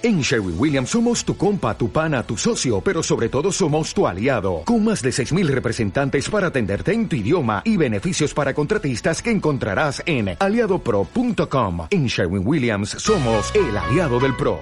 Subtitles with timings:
[0.00, 4.06] En Sherwin Williams somos tu compa, tu pana, tu socio, pero sobre todo somos tu
[4.06, 9.20] aliado, con más de 6.000 representantes para atenderte en tu idioma y beneficios para contratistas
[9.20, 11.88] que encontrarás en aliadopro.com.
[11.90, 14.60] En Sherwin Williams somos el aliado del PRO.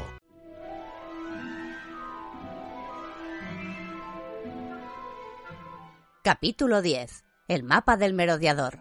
[6.25, 7.25] Capítulo 10.
[7.49, 8.79] El mapa del merodeador.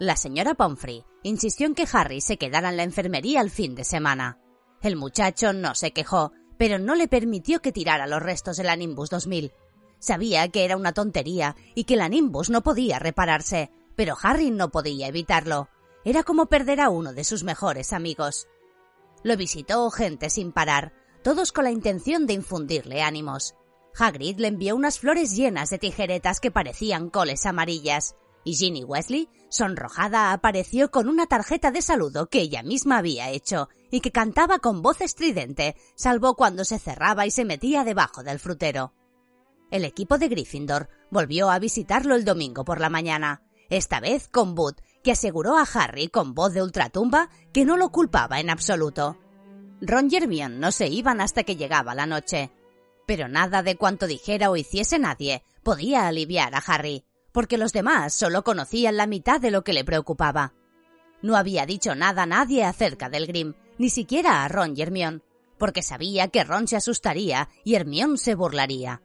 [0.00, 3.84] La señora Pomfrey insistió en que Harry se quedara en la enfermería el fin de
[3.84, 4.38] semana.
[4.82, 8.76] El muchacho no se quejó, pero no le permitió que tirara los restos de la
[8.76, 9.52] Nimbus 2000.
[9.98, 14.70] Sabía que era una tontería y que la Nimbus no podía repararse, pero Harry no
[14.70, 15.68] podía evitarlo.
[16.04, 18.48] Era como perder a uno de sus mejores amigos.
[19.22, 23.54] Lo visitó gente sin parar, todos con la intención de infundirle ánimos.
[23.98, 29.28] Hagrid le envió unas flores llenas de tijeretas que parecían coles amarillas, y Ginny Wesley,
[29.48, 34.58] sonrojada, apareció con una tarjeta de saludo que ella misma había hecho y que cantaba
[34.58, 38.94] con voz estridente, salvo cuando se cerraba y se metía debajo del frutero.
[39.70, 44.54] El equipo de Gryffindor volvió a visitarlo el domingo por la mañana, esta vez con
[44.54, 49.16] Boot, que aseguró a Harry con voz de ultratumba que no lo culpaba en absoluto.
[49.80, 52.50] Ron y Hermione no se iban hasta que llegaba la noche.
[53.06, 58.14] Pero nada de cuanto dijera o hiciese nadie podía aliviar a Harry porque los demás
[58.14, 60.54] solo conocían la mitad de lo que le preocupaba.
[61.22, 65.20] No había dicho nada a nadie acerca del Grim, ni siquiera a Ron y Hermione,
[65.58, 69.02] porque sabía que Ron se asustaría y Hermione se burlaría.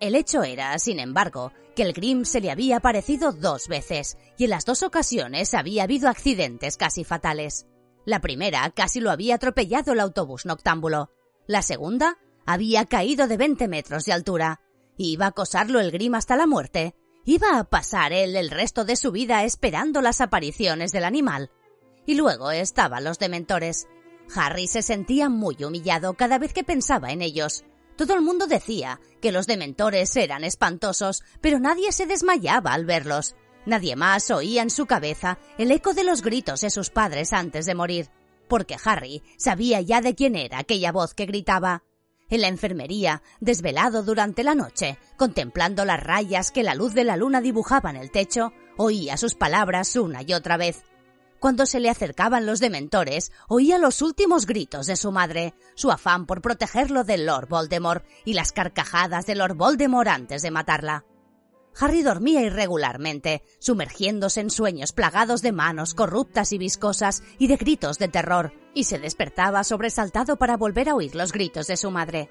[0.00, 4.44] El hecho era, sin embargo, que el Grim se le había aparecido dos veces, y
[4.44, 7.66] en las dos ocasiones había habido accidentes casi fatales.
[8.06, 11.10] La primera casi lo había atropellado el autobús noctámbulo.
[11.46, 14.60] La segunda había caído de 20 metros de altura.
[14.96, 18.96] Iba a acosarlo el Grim hasta la muerte, Iba a pasar él el resto de
[18.96, 21.50] su vida esperando las apariciones del animal.
[22.06, 23.86] Y luego estaban los dementores.
[24.34, 27.64] Harry se sentía muy humillado cada vez que pensaba en ellos.
[27.96, 33.36] Todo el mundo decía que los dementores eran espantosos, pero nadie se desmayaba al verlos.
[33.66, 37.66] Nadie más oía en su cabeza el eco de los gritos de sus padres antes
[37.66, 38.08] de morir,
[38.48, 41.84] porque Harry sabía ya de quién era aquella voz que gritaba
[42.30, 47.16] en la enfermería, desvelado durante la noche, contemplando las rayas que la luz de la
[47.16, 50.84] luna dibujaba en el techo, oía sus palabras una y otra vez.
[51.40, 56.26] Cuando se le acercaban los dementores, oía los últimos gritos de su madre, su afán
[56.26, 61.04] por protegerlo del Lord Voldemort y las carcajadas de Lord Voldemort antes de matarla.
[61.78, 67.98] Harry dormía irregularmente, sumergiéndose en sueños plagados de manos corruptas y viscosas y de gritos
[67.98, 72.30] de terror, y se despertaba sobresaltado para volver a oír los gritos de su madre.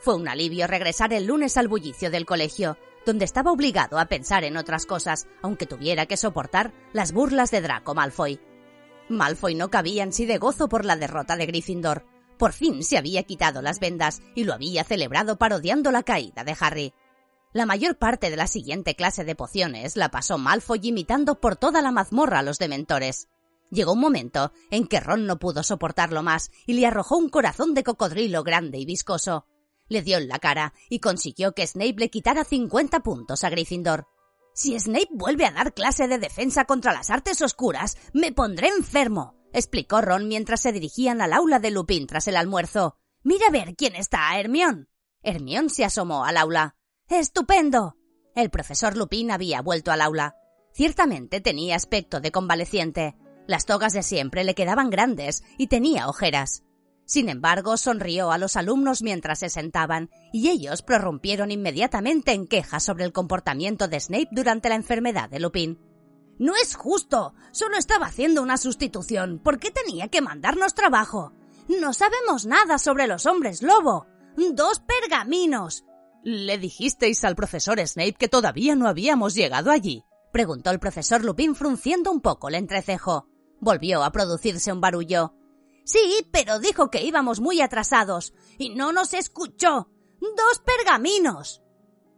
[0.00, 4.44] Fue un alivio regresar el lunes al bullicio del colegio, donde estaba obligado a pensar
[4.44, 8.40] en otras cosas, aunque tuviera que soportar las burlas de Draco Malfoy.
[9.08, 12.04] Malfoy no cabía en sí de gozo por la derrota de Gryffindor.
[12.36, 16.56] Por fin se había quitado las vendas y lo había celebrado parodiando la caída de
[16.60, 16.94] Harry.
[17.54, 21.80] La mayor parte de la siguiente clase de pociones la pasó Malfoy imitando por toda
[21.80, 23.28] la mazmorra a los dementores.
[23.70, 27.74] Llegó un momento en que Ron no pudo soportarlo más y le arrojó un corazón
[27.74, 29.46] de cocodrilo grande y viscoso.
[29.88, 34.06] Le dio en la cara y consiguió que Snape le quitara 50 puntos a Gryffindor.
[34.52, 39.36] Si Snape vuelve a dar clase de defensa contra las artes oscuras, me pondré enfermo,
[39.54, 42.96] explicó Ron mientras se dirigían al aula de Lupin tras el almuerzo.
[43.22, 44.88] Mira a ver quién está, Hermión.
[45.22, 46.77] Hermión se asomó al aula.
[47.08, 47.96] ¡Estupendo!
[48.34, 50.36] El profesor Lupin había vuelto al aula.
[50.74, 53.16] Ciertamente tenía aspecto de convaleciente.
[53.46, 56.64] Las togas de siempre le quedaban grandes y tenía ojeras.
[57.06, 62.82] Sin embargo, sonrió a los alumnos mientras se sentaban, y ellos prorrumpieron inmediatamente en quejas
[62.82, 65.80] sobre el comportamiento de Snape durante la enfermedad de Lupin.
[66.38, 67.32] No es justo.
[67.52, 69.38] Solo estaba haciendo una sustitución.
[69.38, 71.32] ¿Por qué tenía que mandarnos trabajo?
[71.68, 74.06] No sabemos nada sobre los hombres lobo.
[74.36, 75.86] Dos pergaminos.
[76.24, 80.04] ¿Le dijisteis al profesor Snape que todavía no habíamos llegado allí?
[80.32, 83.28] preguntó el profesor Lupin frunciendo un poco el entrecejo.
[83.60, 85.34] Volvió a producirse un barullo.
[85.84, 88.34] Sí, pero dijo que íbamos muy atrasados.
[88.58, 89.88] Y no nos escuchó.
[90.20, 91.62] ¡Dos pergaminos!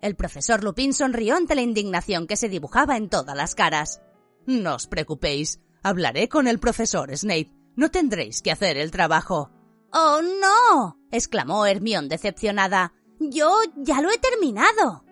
[0.01, 4.01] El profesor Lupin sonrió ante la indignación que se dibujaba en todas las caras.
[4.47, 5.61] No os preocupéis.
[5.83, 7.55] Hablaré con el profesor Snape.
[7.77, 9.51] No tendréis que hacer el trabajo.
[9.93, 10.99] ¡Oh, no!
[11.11, 12.95] exclamó Hermión decepcionada.
[13.21, 15.05] Yo ya lo he terminado.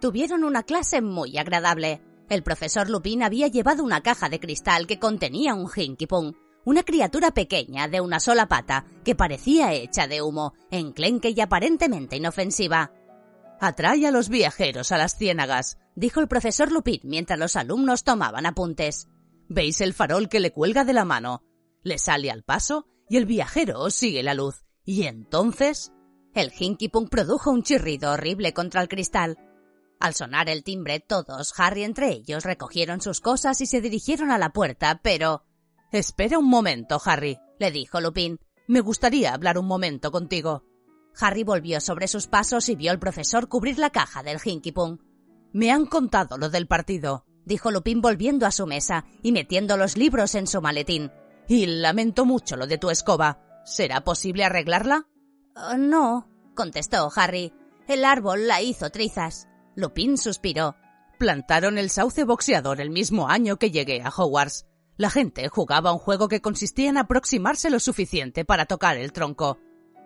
[0.00, 2.02] Tuvieron una clase muy agradable.
[2.30, 6.08] El profesor Lupin había llevado una caja de cristal que contenía un Hinky
[6.64, 12.16] una criatura pequeña de una sola pata que parecía hecha de humo, enclenque y aparentemente
[12.16, 12.92] inofensiva.
[13.60, 18.46] Atrae a los viajeros a las ciénagas, dijo el profesor Lupin mientras los alumnos tomaban
[18.46, 19.08] apuntes.
[19.48, 21.42] ¿Veis el farol que le cuelga de la mano?
[21.82, 24.64] le sale al paso y el viajero sigue la luz.
[24.84, 25.92] Y entonces...
[26.32, 29.36] El Hinky Punk produjo un chirrido horrible contra el cristal.
[29.98, 34.38] Al sonar el timbre, todos, Harry entre ellos, recogieron sus cosas y se dirigieron a
[34.38, 35.44] la puerta, pero...
[35.90, 38.38] Espera un momento, Harry, le dijo Lupin.
[38.68, 40.64] Me gustaría hablar un momento contigo.
[41.20, 45.02] Harry volvió sobre sus pasos y vio al profesor cubrir la caja del Hinky Punk.
[45.52, 49.96] Me han contado lo del partido, dijo Lupin volviendo a su mesa y metiendo los
[49.96, 51.10] libros en su maletín.
[51.48, 53.40] Y lamento mucho lo de tu escoba.
[53.64, 55.08] ¿Será posible arreglarla?
[55.56, 57.52] Oh, no, contestó Harry.
[57.88, 59.48] El árbol la hizo trizas.
[59.74, 60.76] Lupin suspiró.
[61.18, 64.66] Plantaron el sauce boxeador el mismo año que llegué a Hogwarts.
[64.96, 69.58] La gente jugaba un juego que consistía en aproximarse lo suficiente para tocar el tronco.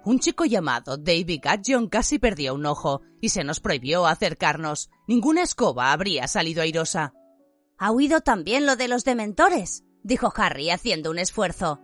[0.05, 4.91] Un chico llamado David Gadgeon casi perdió un ojo y se nos prohibió acercarnos.
[5.09, 7.13] Ninguna escoba habría salido airosa.
[7.79, 9.85] ¿Ha oído también lo de los dementores?
[10.03, 11.81] dijo Harry haciendo un esfuerzo.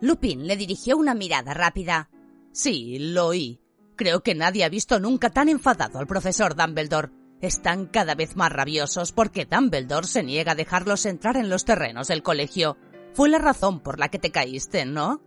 [0.00, 2.10] Lupin le dirigió una mirada rápida.
[2.54, 3.60] Sí, lo oí.
[3.96, 7.10] Creo que nadie ha visto nunca tan enfadado al profesor Dumbledore.
[7.40, 12.06] Están cada vez más rabiosos porque Dumbledore se niega a dejarlos entrar en los terrenos
[12.06, 12.78] del colegio.
[13.12, 15.20] Fue la razón por la que te caíste, ¿no?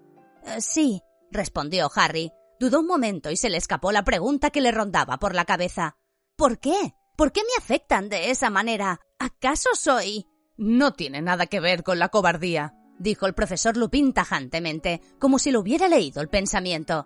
[0.45, 2.31] Eh, sí, respondió Harry.
[2.61, 5.97] Dudó un momento y se le escapó la pregunta que le rondaba por la cabeza.
[6.37, 6.95] ¿Por qué?
[7.17, 9.01] ¿Por qué me afectan de esa manera?
[9.19, 10.27] ¿Acaso soy?
[10.55, 15.51] No tiene nada que ver con la cobardía, dijo el profesor Lupin tajantemente, como si
[15.51, 17.05] le hubiera leído el pensamiento.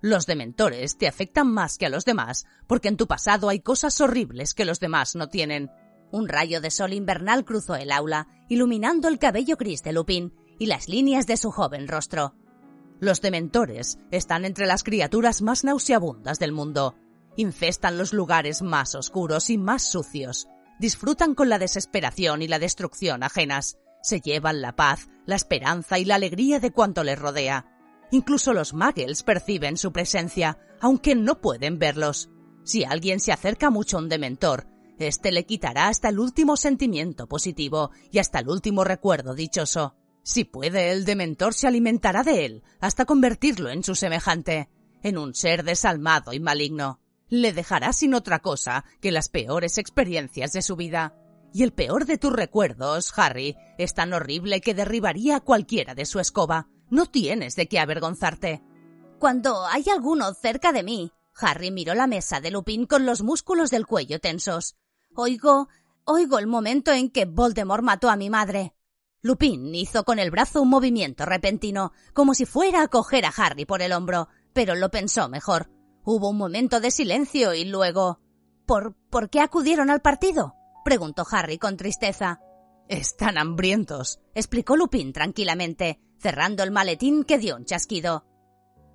[0.00, 4.00] Los dementores te afectan más que a los demás, porque en tu pasado hay cosas
[4.00, 5.70] horribles que los demás no tienen.
[6.12, 10.66] Un rayo de sol invernal cruzó el aula, iluminando el cabello gris de Lupin y
[10.66, 12.34] las líneas de su joven rostro.
[13.00, 16.96] Los dementores están entre las criaturas más nauseabundas del mundo
[17.36, 20.48] infestan los lugares más oscuros y más sucios,
[20.78, 26.04] disfrutan con la desesperación y la destrucción ajenas, se llevan la paz, la esperanza y
[26.04, 27.66] la alegría de cuanto les rodea.
[28.10, 32.30] Incluso los muggles perciben su presencia, aunque no pueden verlos.
[32.64, 34.66] Si alguien se acerca mucho a un dementor,
[34.98, 39.96] éste le quitará hasta el último sentimiento positivo y hasta el último recuerdo dichoso.
[40.22, 44.68] Si puede, el dementor se alimentará de él hasta convertirlo en su semejante,
[45.02, 50.52] en un ser desalmado y maligno le dejará sin otra cosa que las peores experiencias
[50.52, 51.14] de su vida.
[51.52, 56.04] Y el peor de tus recuerdos, Harry, es tan horrible que derribaría a cualquiera de
[56.04, 56.68] su escoba.
[56.90, 58.62] No tienes de qué avergonzarte.
[59.18, 63.70] Cuando hay alguno cerca de mí, Harry miró la mesa de Lupin con los músculos
[63.70, 64.76] del cuello tensos.
[65.14, 65.68] Oigo,
[66.04, 68.74] oigo el momento en que Voldemort mató a mi madre.
[69.22, 73.64] Lupin hizo con el brazo un movimiento repentino, como si fuera a coger a Harry
[73.64, 75.70] por el hombro, pero lo pensó mejor.
[76.04, 78.20] Hubo un momento de silencio y luego.
[78.64, 80.54] ¿Por, ¿por qué acudieron al partido?
[80.84, 82.40] preguntó Harry con tristeza.
[82.88, 88.24] Están hambrientos, explicó Lupin tranquilamente, cerrando el maletín que dio un chasquido.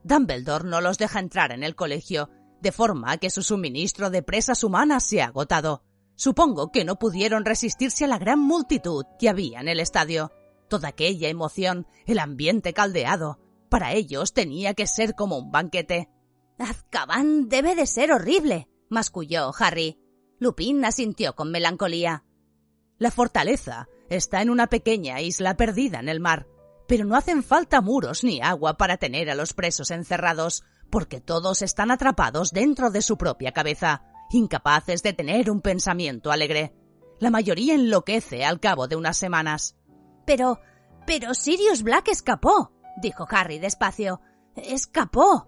[0.03, 2.29] Dumbledore no los deja entrar en el colegio,
[2.62, 5.83] de forma que su suministro de presas humanas se ha agotado.
[6.15, 10.31] Supongo que no pudieron resistirse a la gran multitud que había en el estadio.
[10.69, 13.39] Toda aquella emoción, el ambiente caldeado,
[13.69, 16.09] para ellos tenía que ser como un banquete.
[16.59, 19.97] Azkaban debe de ser horrible, masculló Harry.
[20.39, 22.24] Lupin asintió con melancolía.
[22.97, 26.47] La fortaleza está en una pequeña isla perdida en el mar,
[26.91, 31.62] pero no hacen falta muros ni agua para tener a los presos encerrados, porque todos
[31.62, 36.75] están atrapados dentro de su propia cabeza, incapaces de tener un pensamiento alegre.
[37.17, 39.77] La mayoría enloquece al cabo de unas semanas.
[40.25, 40.60] Pero.
[41.07, 44.19] pero Sirius Black escapó, dijo Harry despacio.
[44.57, 45.48] Escapó.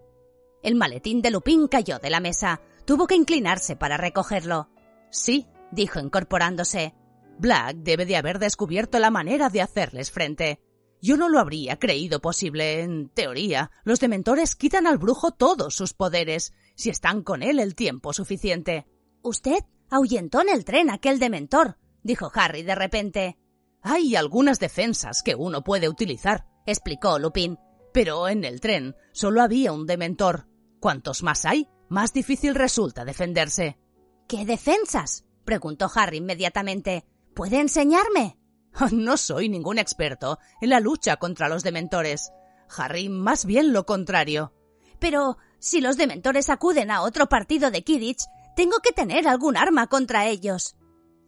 [0.61, 2.61] El maletín de Lupin cayó de la mesa.
[2.85, 4.69] Tuvo que inclinarse para recogerlo.
[5.11, 6.95] Sí, dijo incorporándose.
[7.37, 10.61] Black debe de haber descubierto la manera de hacerles frente.
[11.03, 12.79] Yo no lo habría creído posible.
[12.79, 17.75] En teoría, los dementores quitan al brujo todos sus poderes, si están con él el
[17.75, 18.87] tiempo suficiente.
[19.21, 23.37] Usted ahuyentó en el tren aquel dementor, dijo Harry de repente.
[23.81, 27.59] Hay algunas defensas que uno puede utilizar, explicó Lupin.
[27.91, 30.47] Pero en el tren solo había un dementor.
[30.79, 33.77] Cuantos más hay, más difícil resulta defenderse.
[34.25, 35.25] ¿Qué defensas?
[35.43, 37.03] preguntó Harry inmediatamente.
[37.35, 38.37] ¿Puede enseñarme?
[38.91, 42.31] No soy ningún experto en la lucha contra los dementores.
[42.77, 44.53] Harry, más bien lo contrario.
[44.99, 48.23] Pero si los dementores acuden a otro partido de Kidditch,
[48.55, 50.75] tengo que tener algún arma contra ellos.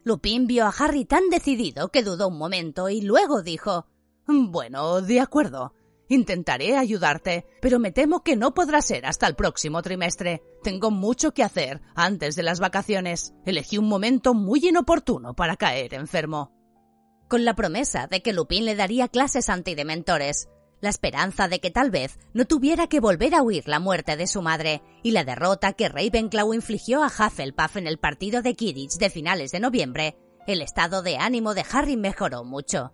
[0.03, 3.87] Lupin vio a Harry tan decidido que dudó un momento y luego dijo
[4.27, 5.73] Bueno, de acuerdo.
[6.07, 10.43] Intentaré ayudarte, pero me temo que no podrá ser hasta el próximo trimestre.
[10.61, 13.33] Tengo mucho que hacer antes de las vacaciones.
[13.43, 16.51] Elegí un momento muy inoportuno para caer enfermo.
[17.27, 20.47] Con la promesa de que Lupin le daría clases antidementores,
[20.79, 24.27] la esperanza de que tal vez no tuviera que volver a huir la muerte de
[24.27, 28.97] su madre y la derrota que Ravenclaw infligió a Hufflepuff en el partido de Kidditch
[28.97, 32.91] de finales de noviembre, el estado de ánimo de Harry mejoró mucho.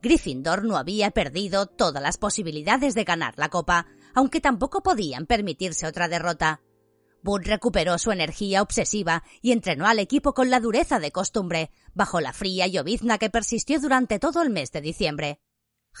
[0.00, 5.86] Gryffindor no había perdido todas las posibilidades de ganar la copa, aunque tampoco podían permitirse
[5.86, 6.60] otra derrota.
[7.22, 12.20] Bud recuperó su energía obsesiva y entrenó al equipo con la dureza de costumbre, bajo
[12.20, 15.40] la fría llovizna que persistió durante todo el mes de diciembre.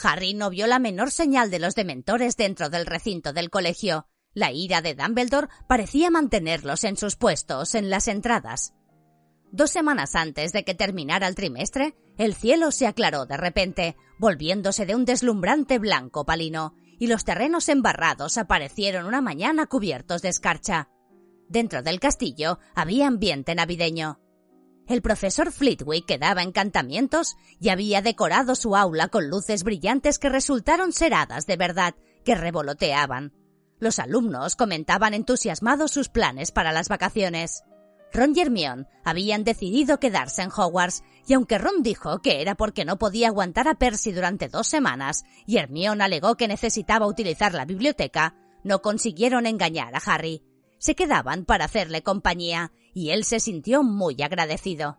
[0.02, 4.06] Harry no vio la menor señal de los dementores dentro del recinto del colegio.
[4.34, 8.74] La ira de Dumbledore parecía mantenerlos en sus puestos en las entradas.
[9.52, 14.84] Dos semanas antes de que terminara el trimestre, el cielo se aclaró de repente, volviéndose
[14.84, 20.90] de un deslumbrante blanco palino, y los terrenos embarrados aparecieron una mañana cubiertos de escarcha.
[21.48, 24.20] Dentro del castillo había ambiente navideño.
[24.88, 30.28] El profesor Flitwick, que daba encantamientos, y había decorado su aula con luces brillantes que
[30.28, 33.32] resultaron ser hadas de verdad, que revoloteaban.
[33.78, 37.64] Los alumnos comentaban entusiasmados sus planes para las vacaciones.
[38.12, 42.84] Ron y Hermione habían decidido quedarse en Hogwarts, y aunque Ron dijo que era porque
[42.84, 47.64] no podía aguantar a Percy durante dos semanas, y Hermione alegó que necesitaba utilizar la
[47.64, 50.42] biblioteca, no consiguieron engañar a Harry
[50.78, 54.98] se quedaban para hacerle compañía, y él se sintió muy agradecido.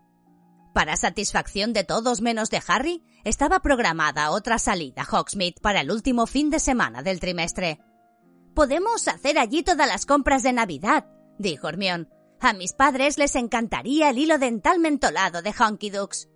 [0.74, 5.92] Para satisfacción de todos menos de Harry, estaba programada otra salida a Hogsmeade para el
[5.92, 7.80] último fin de semana del trimestre.
[8.54, 11.06] Podemos hacer allí todas las compras de Navidad,
[11.40, 12.08] dijo Hermione.
[12.40, 16.30] A mis padres les encantaría el hilo dental mentolado de Honky Dukes.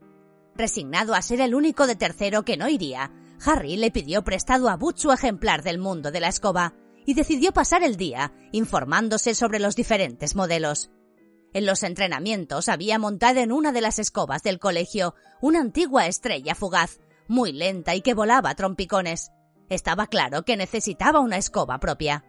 [0.56, 3.12] Resignado a ser el único de tercero que no iría,
[3.46, 6.74] Harry le pidió prestado a Butch su ejemplar del mundo de la escoba,
[7.06, 10.92] y decidió pasar el día informándose sobre los diferentes modelos.
[11.54, 16.56] En los entrenamientos había montado en una de las escobas del colegio una antigua estrella
[16.56, 19.32] fugaz, muy lenta y que volaba a trompicones.
[19.70, 22.26] Estaba claro que necesitaba una escoba propia.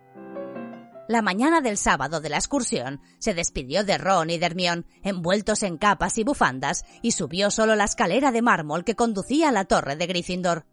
[1.08, 5.76] La mañana del sábado de la excursión se despidió de Ron y de envueltos en
[5.76, 9.96] capas y bufandas, y subió solo la escalera de mármol que conducía a la torre
[9.96, 10.64] de Gryffindor.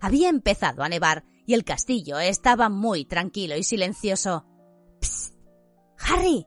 [0.00, 4.44] Había empezado a nevar y el castillo estaba muy tranquilo y silencioso.
[5.00, 5.34] ¡Psst!
[5.98, 6.46] ¡Harry!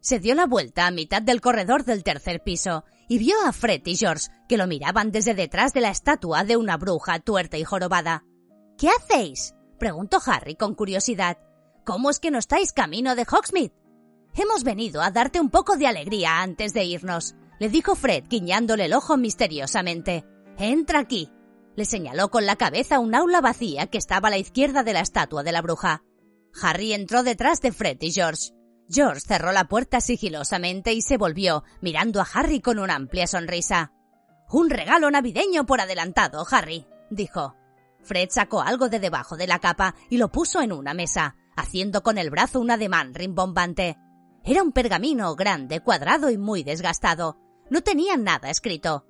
[0.00, 3.82] Se dio la vuelta a mitad del corredor del tercer piso y vio a Fred
[3.86, 7.64] y George que lo miraban desde detrás de la estatua de una bruja tuerta y
[7.64, 8.24] jorobada.
[8.76, 9.54] ¿Qué hacéis?
[9.78, 11.38] preguntó Harry con curiosidad.
[11.84, 13.74] ¿Cómo es que no estáis camino de Hogsmeade?
[14.34, 18.86] Hemos venido a darte un poco de alegría antes de irnos, le dijo Fred guiñándole
[18.86, 20.24] el ojo misteriosamente.
[20.58, 21.30] Entra aquí.
[21.76, 25.00] Le señaló con la cabeza un aula vacía que estaba a la izquierda de la
[25.00, 26.04] estatua de la bruja.
[26.62, 28.52] Harry entró detrás de Fred y George.
[28.88, 33.92] George cerró la puerta sigilosamente y se volvió, mirando a Harry con una amplia sonrisa.
[34.50, 37.56] Un regalo navideño por adelantado, Harry, dijo.
[38.02, 42.02] Fred sacó algo de debajo de la capa y lo puso en una mesa, haciendo
[42.02, 43.96] con el brazo un ademán rimbombante.
[44.44, 47.38] Era un pergamino grande, cuadrado y muy desgastado.
[47.70, 49.06] No tenía nada escrito.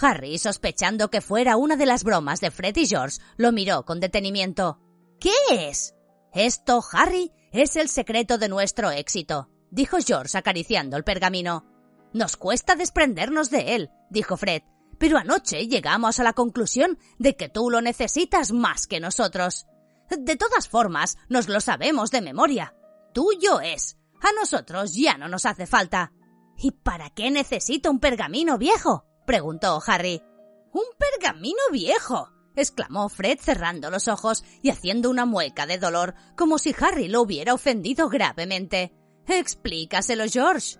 [0.00, 4.00] Harry, sospechando que fuera una de las bromas de Fred y George, lo miró con
[4.00, 4.80] detenimiento.
[5.18, 5.94] ¿Qué es?
[6.32, 11.66] Esto, Harry, es el secreto de nuestro éxito, dijo George acariciando el pergamino.
[12.12, 14.62] Nos cuesta desprendernos de él, dijo Fred,
[14.98, 19.66] pero anoche llegamos a la conclusión de que tú lo necesitas más que nosotros.
[20.10, 22.74] De todas formas, nos lo sabemos de memoria.
[23.12, 23.98] Tuyo es.
[24.20, 26.12] A nosotros ya no nos hace falta.
[26.56, 29.07] ¿Y para qué necesito un pergamino viejo?
[29.28, 30.22] Preguntó Harry.
[30.72, 32.32] Un pergamino viejo.
[32.56, 37.20] exclamó Fred cerrando los ojos y haciendo una mueca de dolor, como si Harry lo
[37.20, 38.90] hubiera ofendido gravemente.
[39.26, 40.78] Explícaselo, George.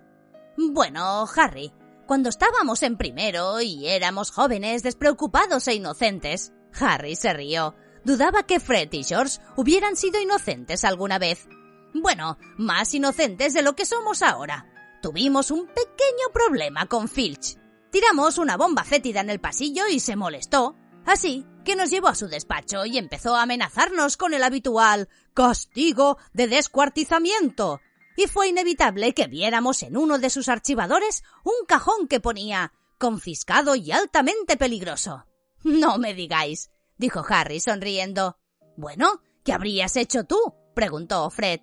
[0.57, 1.71] Bueno, Harry,
[2.07, 6.51] cuando estábamos en primero y éramos jóvenes, despreocupados e inocentes.
[6.79, 7.75] Harry se rió.
[8.03, 11.47] Dudaba que Fred y George hubieran sido inocentes alguna vez.
[11.93, 14.65] Bueno, más inocentes de lo que somos ahora.
[15.03, 17.58] Tuvimos un pequeño problema con Filch.
[17.91, 20.75] Tiramos una bomba fétida en el pasillo y se molestó.
[21.05, 26.17] Así que nos llevó a su despacho y empezó a amenazarnos con el habitual castigo
[26.33, 27.81] de descuartizamiento.
[28.15, 33.75] Y fue inevitable que viéramos en uno de sus archivadores un cajón que ponía confiscado
[33.75, 35.25] y altamente peligroso.
[35.63, 38.37] No me digáis, dijo Harry sonriendo.
[38.77, 40.37] Bueno, ¿qué habrías hecho tú?
[40.73, 41.59] preguntó Fred.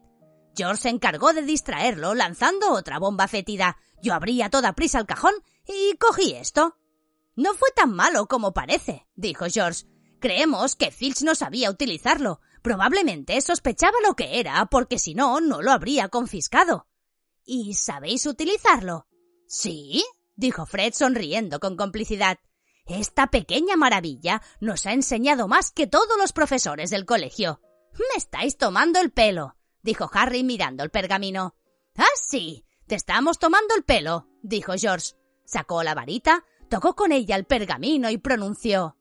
[0.56, 3.78] George se encargó de distraerlo lanzando otra bomba fétida.
[4.02, 5.32] Yo abrí a toda prisa el cajón
[5.66, 6.76] y cogí esto.
[7.34, 9.84] No fue tan malo como parece, dijo George.
[10.20, 12.40] Creemos que Filch no sabía utilizarlo.
[12.62, 16.88] Probablemente sospechaba lo que era, porque si no, no lo habría confiscado.
[17.44, 19.06] ¿Y sabéis utilizarlo?
[19.46, 20.04] Sí,
[20.34, 22.38] dijo Fred sonriendo con complicidad.
[22.86, 27.60] Esta pequeña maravilla nos ha enseñado más que todos los profesores del colegio.
[27.92, 31.54] Me estáis tomando el pelo, dijo Harry mirando el pergamino.
[31.96, 35.14] Ah, sí, te estamos tomando el pelo, dijo George.
[35.46, 38.96] Sacó la varita, tocó con ella el pergamino y pronunció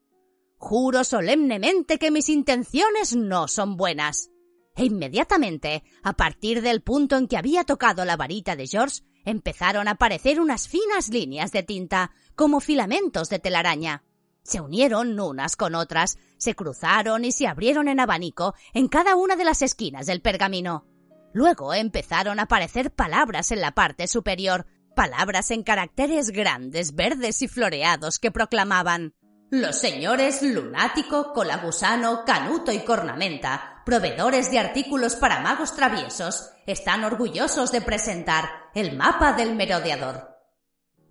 [0.58, 4.32] Juro solemnemente que mis intenciones no son buenas.
[4.76, 9.88] E inmediatamente, a partir del punto en que había tocado la varita de George, empezaron
[9.88, 14.04] a aparecer unas finas líneas de tinta, como filamentos de telaraña.
[14.44, 19.36] Se unieron unas con otras, se cruzaron y se abrieron en abanico en cada una
[19.36, 20.86] de las esquinas del pergamino.
[21.34, 27.48] Luego empezaron a aparecer palabras en la parte superior, palabras en caracteres grandes, verdes y
[27.48, 29.14] floreados que proclamaban
[29.52, 37.72] los señores Lunático, Colagusano, Canuto y Cornamenta, proveedores de artículos para magos traviesos, están orgullosos
[37.72, 40.36] de presentar el mapa del merodeador.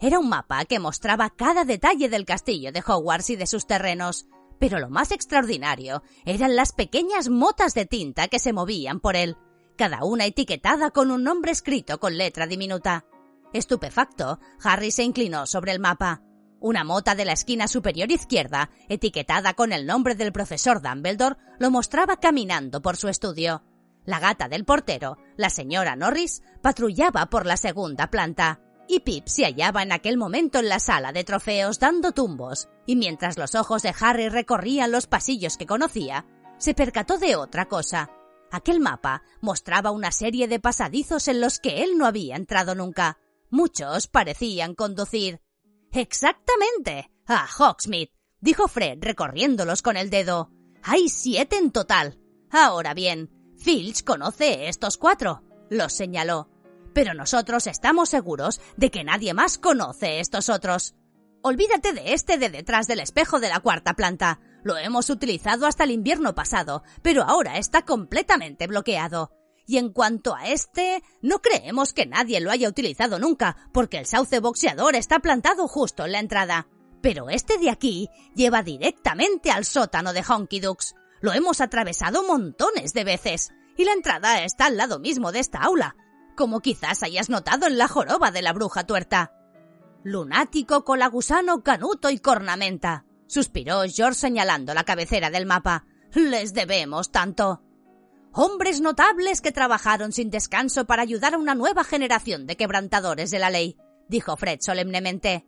[0.01, 4.27] Era un mapa que mostraba cada detalle del castillo de Hogwarts y de sus terrenos,
[4.59, 9.37] pero lo más extraordinario eran las pequeñas motas de tinta que se movían por él,
[9.79, 13.05] cada una etiquetada con un nombre escrito con letra diminuta.
[13.55, 16.23] Estupefacto, Harry se inclinó sobre el mapa.
[16.59, 21.71] Una mota de la esquina superior izquierda, etiquetada con el nombre del profesor Dumbledore, lo
[21.71, 23.63] mostraba caminando por su estudio.
[24.05, 29.45] La gata del portero, la señora Norris, patrullaba por la segunda planta, y Pip se
[29.45, 33.83] hallaba en aquel momento en la sala de trofeos dando tumbos, y mientras los ojos
[33.83, 36.27] de Harry recorrían los pasillos que conocía,
[36.59, 38.11] se percató de otra cosa.
[38.51, 43.19] Aquel mapa mostraba una serie de pasadizos en los que él no había entrado nunca.
[43.55, 45.41] Muchos parecían conducir
[45.93, 47.13] Exactamente.
[47.25, 50.51] A Hogsmeade, dijo Fred recorriéndolos con el dedo.
[50.83, 52.19] Hay siete en total.
[52.51, 56.51] Ahora bien, Filch conoce estos cuatro, los señaló.
[56.95, 60.97] Pero nosotros estamos seguros de que nadie más conoce estos otros.
[61.41, 64.41] Olvídate de este de detrás del espejo de la cuarta planta.
[64.65, 69.31] Lo hemos utilizado hasta el invierno pasado, pero ahora está completamente bloqueado.
[69.67, 74.07] Y en cuanto a este, no creemos que nadie lo haya utilizado nunca, porque el
[74.07, 76.69] sauce boxeador está plantado justo en la entrada.
[77.01, 80.95] Pero este de aquí lleva directamente al sótano de Honky Dukes.
[81.21, 85.59] Lo hemos atravesado montones de veces, y la entrada está al lado mismo de esta
[85.59, 85.97] aula,
[86.37, 89.33] como quizás hayas notado en la joroba de la bruja tuerta.
[90.03, 95.87] Lunático, colagusano, canuto y cornamenta, suspiró George señalando la cabecera del mapa.
[96.15, 97.63] Les debemos tanto
[98.35, 103.39] hombres notables que trabajaron sin descanso para ayudar a una nueva generación de quebrantadores de
[103.39, 103.77] la ley,
[104.09, 105.47] dijo Fred solemnemente.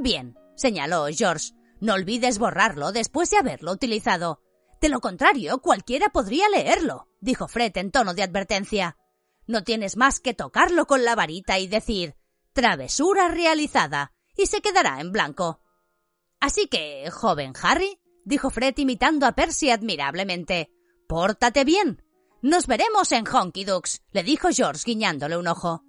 [0.00, 4.40] Bien, señaló George, no olvides borrarlo después de haberlo utilizado.
[4.80, 8.96] De lo contrario, cualquiera podría leerlo, dijo Fred en tono de advertencia.
[9.46, 12.16] No tienes más que tocarlo con la varita y decir
[12.54, 15.60] travesura realizada, y se quedará en blanco.
[16.40, 20.70] Así que, joven Harry, dijo Fred imitando a Percy admirablemente,
[21.08, 22.03] pórtate bien.
[22.44, 25.82] Nos veremos en Honky Dukes, le dijo George guiñándole un ojo.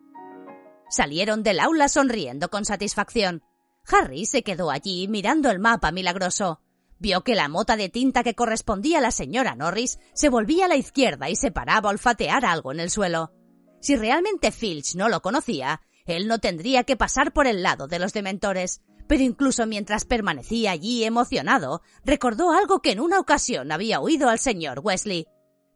[0.89, 3.44] Salieron del aula sonriendo con satisfacción.
[3.91, 6.62] Harry se quedó allí mirando el mapa milagroso.
[6.98, 10.68] Vio que la mota de tinta que correspondía a la señora Norris se volvía a
[10.70, 13.34] la izquierda y se paraba a olfatear algo en el suelo.
[13.82, 18.00] Si realmente Filch no lo conocía, él no tendría que pasar por el lado de
[18.00, 18.82] los dementores.
[19.08, 24.39] Pero incluso mientras permanecía allí emocionado, recordó algo que en una ocasión había oído al
[24.39, 25.28] señor Wesley.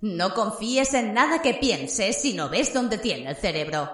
[0.01, 3.89] No confíes en nada que pienses si no ves dónde tiene el cerebro.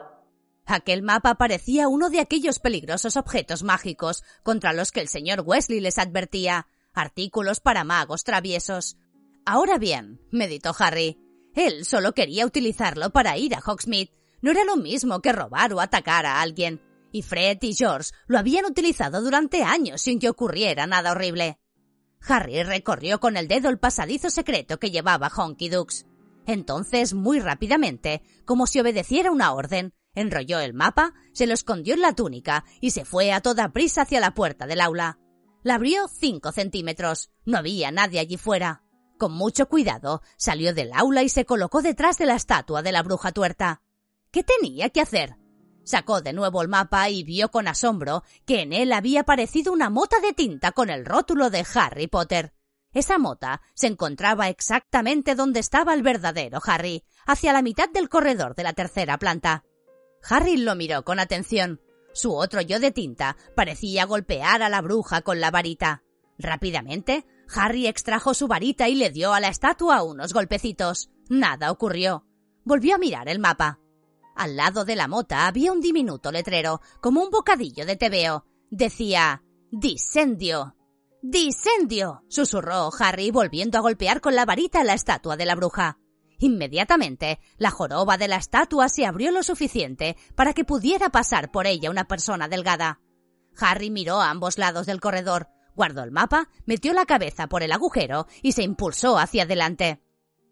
[0.65, 5.79] Aquel mapa parecía uno de aquellos peligrosos objetos mágicos contra los que el señor Wesley
[5.79, 8.97] les advertía, artículos para magos traviesos.
[9.45, 11.19] Ahora bien, meditó Harry,
[11.55, 14.11] él solo quería utilizarlo para ir a Hogsmeade.
[14.41, 16.81] No era lo mismo que robar o atacar a alguien.
[17.11, 21.57] Y Fred y George lo habían utilizado durante años sin que ocurriera nada horrible.
[22.27, 26.05] Harry recorrió con el dedo el pasadizo secreto que llevaba Honky Dukes.
[26.45, 32.01] Entonces, muy rápidamente, como si obedeciera una orden, enrolló el mapa, se lo escondió en
[32.01, 35.19] la túnica y se fue a toda prisa hacia la puerta del aula.
[35.63, 37.31] La abrió cinco centímetros.
[37.43, 38.83] No había nadie allí fuera.
[39.17, 43.01] Con mucho cuidado, salió del aula y se colocó detrás de la estatua de la
[43.01, 43.81] bruja tuerta.
[44.31, 45.37] ¿Qué tenía que hacer?
[45.85, 49.91] Sacó de nuevo el mapa y vio con asombro que en él había aparecido una
[49.91, 52.53] mota de tinta con el rótulo de Harry Potter.
[52.91, 58.55] Esa mota se encontraba exactamente donde estaba el verdadero Harry, hacia la mitad del corredor
[58.55, 59.63] de la tercera planta.
[60.27, 61.81] Harry lo miró con atención.
[62.13, 66.03] Su otro yo de tinta parecía golpear a la bruja con la varita.
[66.39, 71.11] Rápidamente, Harry extrajo su varita y le dio a la estatua unos golpecitos.
[71.29, 72.25] Nada ocurrió.
[72.63, 73.79] Volvió a mirar el mapa.
[74.35, 78.45] Al lado de la mota había un diminuto letrero, como un bocadillo de tebeo.
[78.69, 80.75] Decía Disendio.
[81.21, 82.23] ¡Disendio!
[82.27, 85.97] susurró Harry volviendo a golpear con la varita la estatua de la bruja.
[86.37, 91.65] Inmediatamente, la joroba de la estatua se abrió lo suficiente para que pudiera pasar por
[91.65, 92.99] ella una persona delgada.
[93.57, 97.71] Harry miró a ambos lados del corredor, guardó el mapa, metió la cabeza por el
[97.71, 100.01] agujero y se impulsó hacia adelante.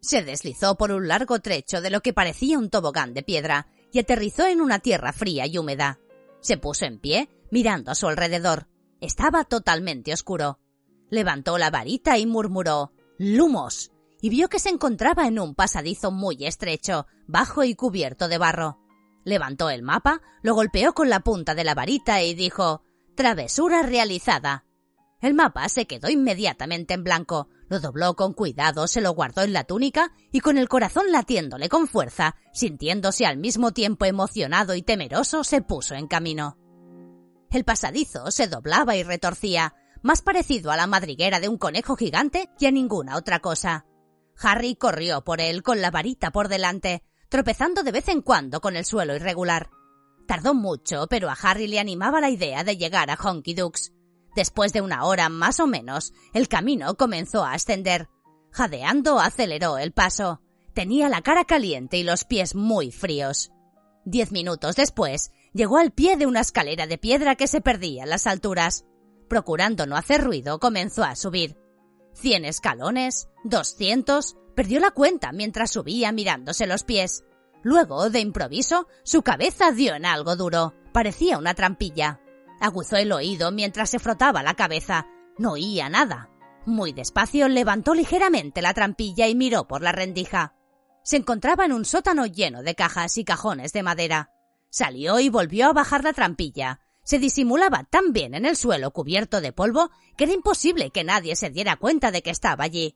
[0.04, 4.00] Se deslizó por un largo trecho de lo que parecía un tobogán de piedra y
[4.00, 5.98] aterrizó en una tierra fría y húmeda.
[6.42, 8.68] Se puso en pie, mirando a su alrededor.
[9.00, 10.60] Estaba totalmente oscuro.
[11.10, 16.46] Levantó la varita y murmuró Lumos y vio que se encontraba en un pasadizo muy
[16.46, 18.80] estrecho, bajo y cubierto de barro.
[19.24, 22.84] Levantó el mapa, lo golpeó con la punta de la varita y dijo
[23.16, 24.66] Travesura realizada.
[25.22, 29.52] El mapa se quedó inmediatamente en blanco, lo dobló con cuidado, se lo guardó en
[29.52, 34.84] la túnica y con el corazón latiéndole con fuerza, sintiéndose al mismo tiempo emocionado y
[34.84, 36.56] temeroso, se puso en camino.
[37.50, 42.48] El pasadizo se doblaba y retorcía, más parecido a la madriguera de un conejo gigante
[42.60, 43.88] que a ninguna otra cosa.
[44.40, 48.76] Harry corrió por él con la varita por delante, tropezando de vez en cuando con
[48.76, 49.72] el suelo irregular.
[50.28, 53.94] Tardó mucho, pero a Harry le animaba la idea de llegar a Honky Dukes.
[54.36, 58.10] Después de una hora más o menos, el camino comenzó a ascender.
[58.52, 60.42] Jadeando aceleró el paso.
[60.74, 63.52] Tenía la cara caliente y los pies muy fríos.
[64.06, 68.10] Diez minutos después, llegó al pie de una escalera de piedra que se perdía en
[68.10, 68.86] las alturas.
[69.30, 71.58] Procurando no hacer ruido, comenzó a subir.
[72.14, 77.24] Cien escalones, doscientos, perdió la cuenta mientras subía mirándose los pies.
[77.64, 80.74] Luego, de improviso, su cabeza dio en algo duro.
[80.92, 82.20] Parecía una trampilla.
[82.64, 85.06] Aguzó el oído mientras se frotaba la cabeza.
[85.38, 86.30] No oía nada.
[86.66, 90.56] Muy despacio levantó ligeramente la trampilla y miró por la rendija.
[91.04, 94.32] Se encontraba en un sótano lleno de cajas y cajones de madera.
[94.70, 96.80] Salió y volvió a bajar la trampilla.
[97.04, 101.36] Se disimulaba tan bien en el suelo cubierto de polvo que era imposible que nadie
[101.36, 102.96] se diera cuenta de que estaba allí.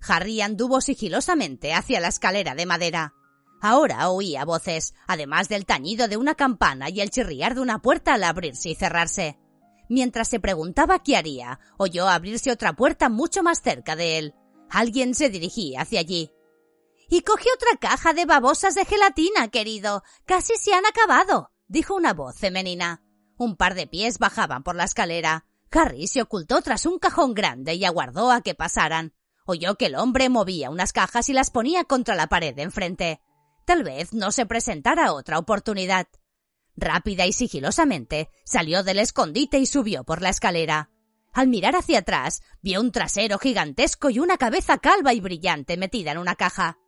[0.00, 3.14] Harry anduvo sigilosamente hacia la escalera de madera.
[3.64, 8.14] Ahora oía voces, además del tañido de una campana y el chirriar de una puerta
[8.14, 9.38] al abrirse y cerrarse.
[9.88, 14.34] Mientras se preguntaba qué haría, oyó abrirse otra puerta mucho más cerca de él.
[14.68, 16.32] Alguien se dirigía hacia allí.
[17.08, 20.02] Y coge otra caja de babosas de gelatina, querido.
[20.26, 23.04] Casi se han acabado, dijo una voz femenina.
[23.36, 25.46] Un par de pies bajaban por la escalera.
[25.70, 29.14] Harry se ocultó tras un cajón grande y aguardó a que pasaran.
[29.46, 33.20] Oyó que el hombre movía unas cajas y las ponía contra la pared de enfrente.
[33.64, 36.06] Tal vez no se presentara otra oportunidad.
[36.76, 40.90] Rápida y sigilosamente salió del escondite y subió por la escalera.
[41.32, 46.12] Al mirar hacia atrás, vio un trasero gigantesco y una cabeza calva y brillante metida
[46.12, 46.78] en una caja.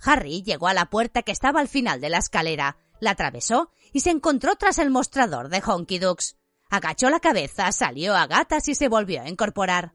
[0.00, 4.00] Harry llegó a la puerta que estaba al final de la escalera, la atravesó y
[4.00, 6.36] se encontró tras el mostrador de Honky Dukes.
[6.68, 9.94] Agachó la cabeza, salió a gatas y se volvió a incorporar.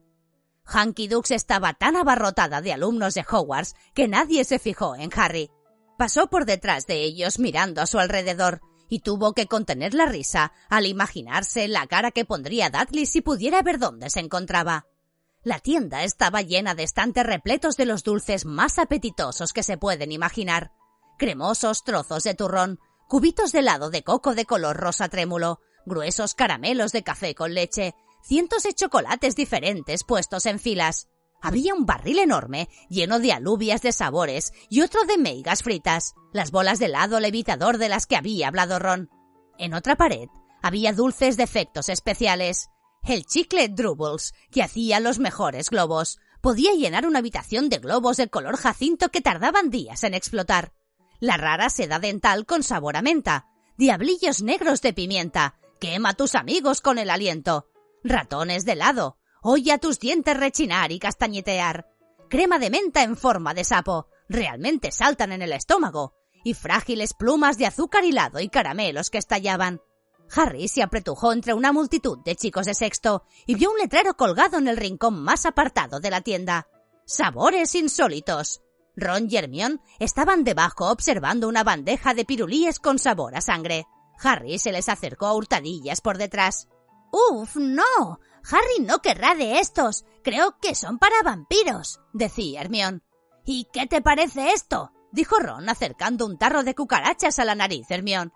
[0.73, 5.51] Honky Dukes estaba tan abarrotada de alumnos de Hogwarts que nadie se fijó en Harry.
[6.01, 8.59] Pasó por detrás de ellos mirando a su alrededor
[8.89, 13.61] y tuvo que contener la risa al imaginarse la cara que pondría Dudley si pudiera
[13.61, 14.87] ver dónde se encontraba.
[15.43, 20.11] La tienda estaba llena de estantes repletos de los dulces más apetitosos que se pueden
[20.11, 20.71] imaginar.
[21.19, 26.93] Cremosos trozos de turrón, cubitos de helado de coco de color rosa trémulo, gruesos caramelos
[26.93, 31.11] de café con leche, cientos de chocolates diferentes puestos en filas.
[31.41, 36.51] Había un barril enorme, lleno de alubias de sabores, y otro de meigas fritas, las
[36.51, 39.10] bolas de helado levitador de las que había hablado Ron.
[39.58, 40.30] En otra pared
[40.62, 42.69] había dulces de efectos especiales.
[43.04, 46.19] El chicle Drubbles, que hacía los mejores globos.
[46.41, 50.73] Podía llenar una habitación de globos de color jacinto que tardaban días en explotar.
[51.19, 53.47] La rara seda dental con sabor a menta.
[53.77, 55.56] Diablillos negros de pimienta.
[55.80, 57.67] Quema a tus amigos con el aliento.
[58.04, 61.88] Ratones de helado Oye a tus dientes rechinar y castañetear.
[62.30, 64.08] Crema de menta en forma de sapo.
[64.30, 66.13] Realmente saltan en el estómago.
[66.43, 69.82] Y frágiles plumas de azúcar hilado y caramelos que estallaban.
[70.36, 74.60] Harry se apretujó entre una multitud de chicos de sexto y vio un letrero colgado
[74.60, 76.67] en el rincón más apartado de la tienda.
[77.06, 78.62] Sabores insólitos.
[78.95, 83.88] Ron y Hermione estaban debajo observando una bandeja de pirulíes con sabor a sangre.
[84.21, 86.67] Harry se les acercó a hurtadillas por detrás.
[87.12, 88.19] Uf, no.
[88.49, 90.06] Harry no querrá de estos.
[90.23, 93.04] Creo que son para vampiros, decía Hermión.
[93.45, 94.91] ¿Y qué te parece esto?
[95.12, 98.34] dijo Ron acercando un tarro de cucarachas a la nariz Hermión.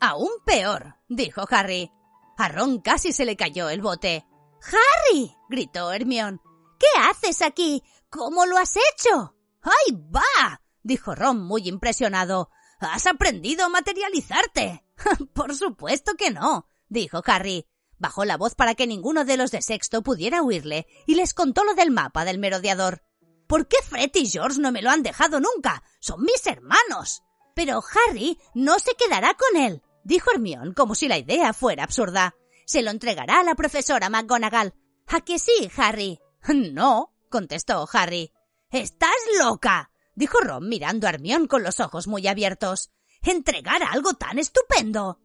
[0.00, 1.92] Aún peor, dijo Harry.
[2.36, 4.26] A Ron casi se le cayó el bote.
[4.62, 5.36] ¡Harry!
[5.48, 6.40] gritó Hermión.
[6.78, 7.82] ¿Qué haces aquí?
[8.10, 9.34] ¿Cómo lo has hecho?
[9.62, 10.60] ¡Ay, va!
[10.82, 12.50] dijo Ron muy impresionado.
[12.80, 14.84] ¿Has aprendido a materializarte?
[15.34, 17.66] Por supuesto que no, dijo Harry.
[17.98, 21.64] Bajó la voz para que ninguno de los de sexto pudiera oírle y les contó
[21.64, 23.02] lo del mapa del merodeador.
[23.46, 25.82] ¿Por qué Fred y George no me lo han dejado nunca?
[26.00, 27.22] Son mis hermanos.
[27.54, 32.34] Pero Harry no se quedará con él, dijo Hermione como si la idea fuera absurda.
[32.66, 34.74] Se lo entregará a la profesora McGonagall.
[35.06, 36.18] ¿A que sí, Harry?
[36.72, 38.32] No, contestó Harry.
[38.70, 42.90] Estás loca, dijo Ron mirando a Hermione con los ojos muy abiertos.
[43.22, 45.20] ¿Entregar algo tan estupendo?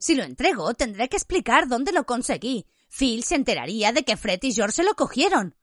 [0.00, 2.66] Si lo entrego, tendré que explicar dónde lo conseguí.
[2.88, 5.54] Phil se enteraría de que Fred y George se lo cogieron.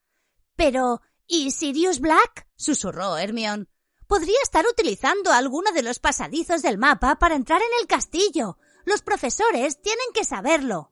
[0.55, 2.47] Pero, ¿y Sirius Black?
[2.55, 3.65] susurró Hermione.
[4.05, 8.59] Podría estar utilizando alguno de los pasadizos del mapa para entrar en el castillo.
[8.85, 10.91] Los profesores tienen que saberlo.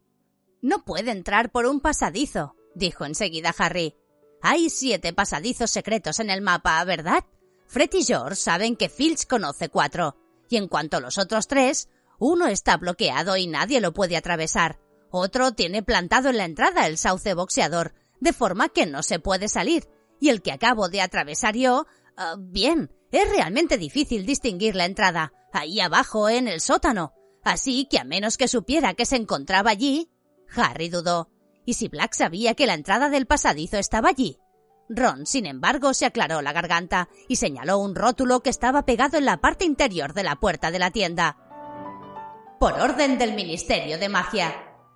[0.63, 3.95] No puede entrar por un pasadizo, dijo enseguida Harry.
[4.41, 7.23] Hay siete pasadizos secretos en el mapa, ¿verdad?
[7.67, 10.17] Fred y George saben que Filch conoce cuatro.
[10.49, 14.79] Y en cuanto a los otros tres, uno está bloqueado y nadie lo puede atravesar.
[15.09, 19.47] Otro tiene plantado en la entrada el sauce boxeador, de forma que no se puede
[19.47, 19.87] salir.
[20.19, 21.85] Y el que acabo de atravesar yo,
[22.17, 27.13] ah, bien, es realmente difícil distinguir la entrada, ahí abajo en el sótano.
[27.43, 30.09] Así que a menos que supiera que se encontraba allí,
[30.55, 31.29] Harry dudó.
[31.65, 34.39] ¿Y si Black sabía que la entrada del pasadizo estaba allí?
[34.87, 39.25] Ron, sin embargo, se aclaró la garganta y señaló un rótulo que estaba pegado en
[39.25, 41.37] la parte interior de la puerta de la tienda.
[42.59, 44.53] Por orden del Ministerio de Magia.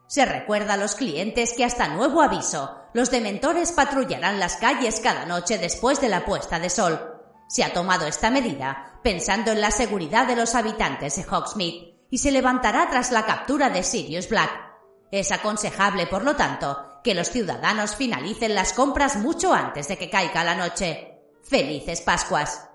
[0.07, 5.25] Se recuerda a los clientes que hasta nuevo aviso, los dementores patrullarán las calles cada
[5.25, 6.99] noche después de la puesta de sol.
[7.47, 12.17] Se ha tomado esta medida pensando en la seguridad de los habitantes de Hogsmeade y
[12.17, 14.69] se levantará tras la captura de Sirius Black,
[15.11, 20.09] es aconsejable, por lo tanto, que los ciudadanos finalicen las compras mucho antes de que
[20.09, 21.19] caiga la noche.
[21.43, 22.69] Felices Pascuas.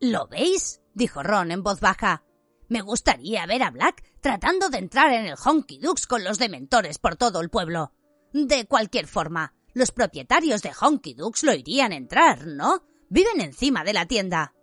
[0.00, 0.80] ¿Lo veis?
[0.94, 2.24] dijo Ron en voz baja.
[2.70, 6.98] Me gustaría ver a Black tratando de entrar en el Honky Dukes con los dementores
[6.98, 7.92] por todo el pueblo.
[8.32, 12.84] De cualquier forma, los propietarios de Honky Dukes lo irían a entrar, ¿no?
[13.08, 14.54] Viven encima de la tienda.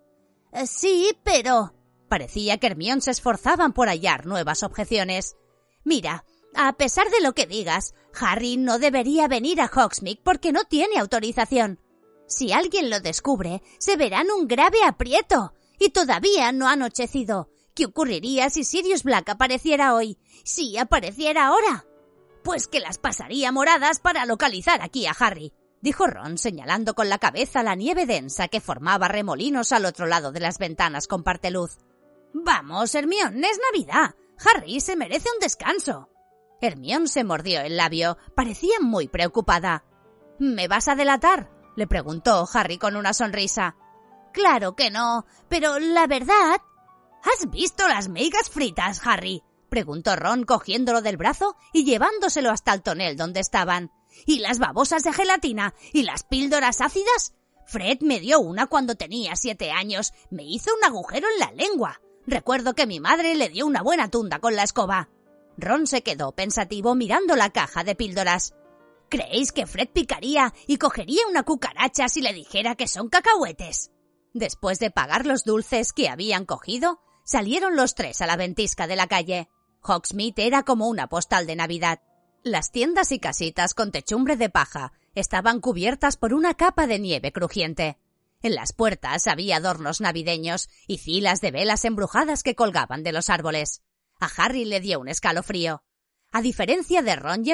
[0.54, 1.74] Eh, sí, pero.
[2.08, 5.36] Parecía que Hermione se esforzaban por hallar nuevas objeciones.
[5.84, 6.24] Mira,
[6.56, 10.98] a pesar de lo que digas, Harry no debería venir a Hogsmeade porque no tiene
[10.98, 11.82] autorización.
[12.26, 15.54] Si alguien lo descubre, se verá en un grave aprieto.
[15.78, 17.50] Y todavía no ha anochecido.
[17.78, 20.18] ¿Qué ocurriría si Sirius Black apareciera hoy?
[20.44, 21.86] Si apareciera ahora.
[22.44, 27.20] Pues que las pasaría moradas para localizar aquí a Harry, dijo Ron señalando con la
[27.20, 31.78] cabeza la nieve densa que formaba remolinos al otro lado de las ventanas con parteluz.
[32.34, 34.16] Vamos, Hermione, es Navidad.
[34.44, 36.10] Harry se merece un descanso.
[36.60, 38.18] Hermión se mordió el labio.
[38.36, 39.86] Parecía muy preocupada.
[40.40, 41.52] ¿Me vas a delatar?
[41.76, 43.76] le preguntó Harry con una sonrisa.
[44.34, 46.60] Claro que no, pero la verdad.
[47.28, 49.44] ¿Has visto las meigas fritas, Harry?
[49.70, 53.92] preguntó Ron cogiéndolo del brazo y llevándoselo hasta el tonel donde estaban.
[54.26, 55.74] ¿Y las babosas de gelatina?
[55.92, 57.34] ¿Y las píldoras ácidas?
[57.66, 60.14] Fred me dio una cuando tenía siete años.
[60.30, 62.00] Me hizo un agujero en la lengua.
[62.26, 65.10] Recuerdo que mi madre le dio una buena tunda con la escoba.
[65.58, 68.54] Ron se quedó pensativo mirando la caja de píldoras.
[69.10, 73.92] ¿Creéis que Fred picaría y cogería una cucaracha si le dijera que son cacahuetes?
[74.34, 78.96] Después de pagar los dulces que habían cogido, salieron los tres a la ventisca de
[78.96, 79.50] la calle.
[79.82, 82.02] Hogsmeade era como una postal de Navidad.
[82.42, 87.34] Las tiendas y casitas con techumbre de paja estaban cubiertas por una capa de nieve
[87.34, 88.00] crujiente.
[88.42, 93.30] En las puertas había adornos navideños y filas de velas embrujadas que colgaban de los
[93.30, 93.84] árboles.
[94.22, 95.84] A Harry le dio un escalofrío.
[96.32, 97.54] A diferencia de Ron y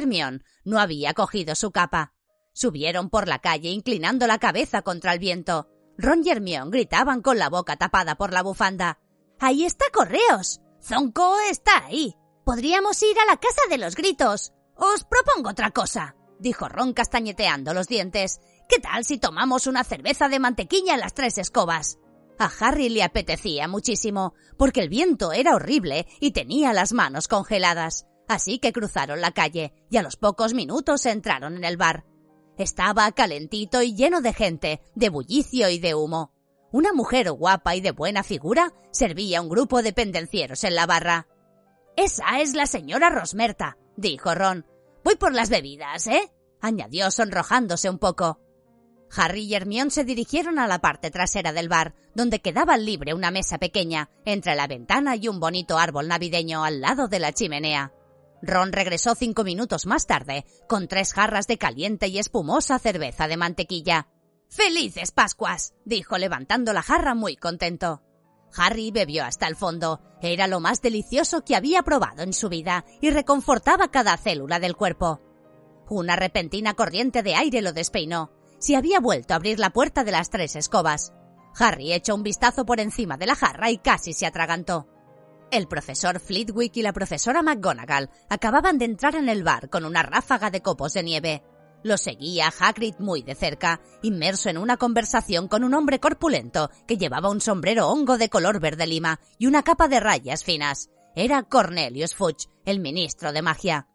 [0.66, 2.14] no había cogido su capa.
[2.54, 5.68] Subieron por la calle inclinando la cabeza contra el viento.
[5.98, 9.00] Ron y Hermione gritaban con la boca tapada por la bufanda.
[9.40, 10.62] ¡Ahí está Correos!
[10.82, 12.16] ¡Zonko está ahí!
[12.46, 14.54] Podríamos ir a la casa de los gritos.
[14.76, 18.42] Os propongo otra cosa, dijo Ron castañeteando los dientes.
[18.68, 22.00] ¿Qué tal si tomamos una cerveza de mantequilla en las tres escobas?
[22.40, 28.06] A Harry le apetecía muchísimo, porque el viento era horrible y tenía las manos congeladas.
[28.28, 32.06] Así que cruzaron la calle y a los pocos minutos entraron en el bar.
[32.58, 36.33] Estaba calentito y lleno de gente, de bullicio y de humo.
[36.74, 41.28] Una mujer guapa y de buena figura servía un grupo de pendencieros en la barra.
[41.96, 44.66] Esa es la señora Rosmerta, dijo Ron.
[45.04, 46.34] Voy por las bebidas, ¿eh?
[46.62, 48.40] añadió sonrojándose un poco.
[49.16, 53.30] Harry y Hermione se dirigieron a la parte trasera del bar, donde quedaba libre una
[53.30, 57.94] mesa pequeña, entre la ventana y un bonito árbol navideño al lado de la chimenea.
[58.42, 63.38] Ron regresó cinco minutos más tarde, con tres jarras de caliente y espumosa cerveza de
[63.38, 64.08] mantequilla.
[64.56, 65.74] ¡Felices Pascuas!
[65.84, 68.04] dijo levantando la jarra muy contento.
[68.56, 70.00] Harry bebió hasta el fondo.
[70.22, 74.76] Era lo más delicioso que había probado en su vida y reconfortaba cada célula del
[74.76, 75.22] cuerpo.
[75.90, 78.32] Una repentina corriente de aire lo despeinó.
[78.60, 81.14] Se había vuelto a abrir la puerta de las tres escobas.
[81.58, 84.88] Harry echó un vistazo por encima de la jarra y casi se atragantó.
[85.50, 90.04] El profesor Flitwick y la profesora McGonagall acababan de entrar en el bar con una
[90.04, 91.44] ráfaga de copos de nieve.
[91.84, 96.98] Lo seguía Hagrid muy de cerca, inmerso en una conversación con un hombre corpulento que
[96.98, 100.90] llevaba un sombrero hongo de color verde lima y una capa de rayas finas.
[101.16, 103.88] Era Cornelius Fudge, el ministro de magia.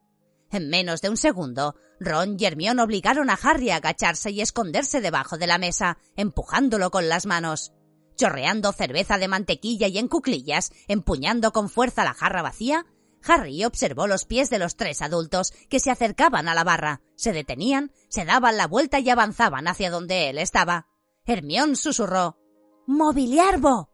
[0.50, 5.00] En menos de un segundo, Ron y Hermione obligaron a Harry a agacharse y esconderse
[5.00, 7.72] debajo de la mesa, empujándolo con las manos.
[8.16, 12.86] Chorreando cerveza de mantequilla y en cuclillas, empuñando con fuerza la jarra vacía,
[13.24, 17.32] Harry observó los pies de los tres adultos que se acercaban a la barra, se
[17.32, 20.86] detenían, se daban la vuelta y avanzaban hacia donde él estaba.
[21.24, 22.38] Hermión susurró
[22.86, 23.90] Mobiliarbo.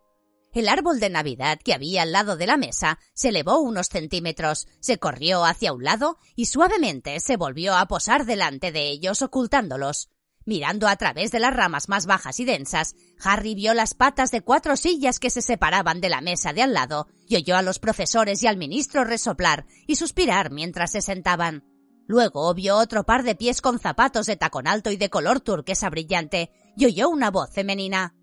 [0.52, 4.68] El árbol de Navidad que había al lado de la mesa se elevó unos centímetros,
[4.78, 10.10] se corrió hacia un lado y suavemente se volvió a posar delante de ellos ocultándolos.
[10.46, 14.42] Mirando a través de las ramas más bajas y densas, Harry vio las patas de
[14.42, 17.78] cuatro sillas que se separaban de la mesa de al lado y oyó a los
[17.78, 21.64] profesores y al ministro resoplar y suspirar mientras se sentaban.
[22.06, 25.88] Luego vio otro par de pies con zapatos de tacón alto y de color turquesa
[25.88, 28.14] brillante y oyó una voz femenina.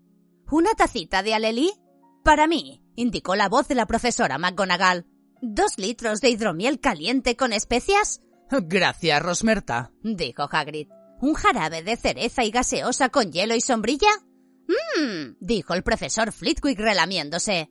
[0.48, 1.72] ¿Una tacita de alelí?
[2.22, 5.06] Para mí, indicó la voz de la profesora McGonagall.
[5.40, 8.20] ¿Dos litros de hidromiel caliente con especias?
[8.48, 10.88] Gracias, Rosmerta, dijo Hagrid.
[11.22, 14.10] ¿Un jarabe de cereza y gaseosa con hielo y sombrilla?
[14.66, 17.70] Mmm, dijo el profesor Flitwick relamiéndose.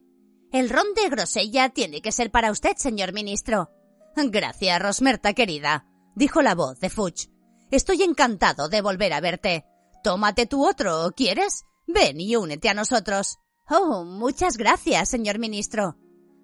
[0.54, 3.70] El ron de grosella tiene que ser para usted, señor ministro.
[4.16, 5.86] Gracias, Rosmerta querida,
[6.16, 7.30] dijo la voz de Fudge.
[7.72, 9.66] Estoy encantado de volver a verte.
[10.02, 11.66] Tómate tu otro, ¿quieres?
[11.88, 13.40] Ven y únete a nosotros.
[13.70, 15.98] Oh, muchas gracias, señor ministro.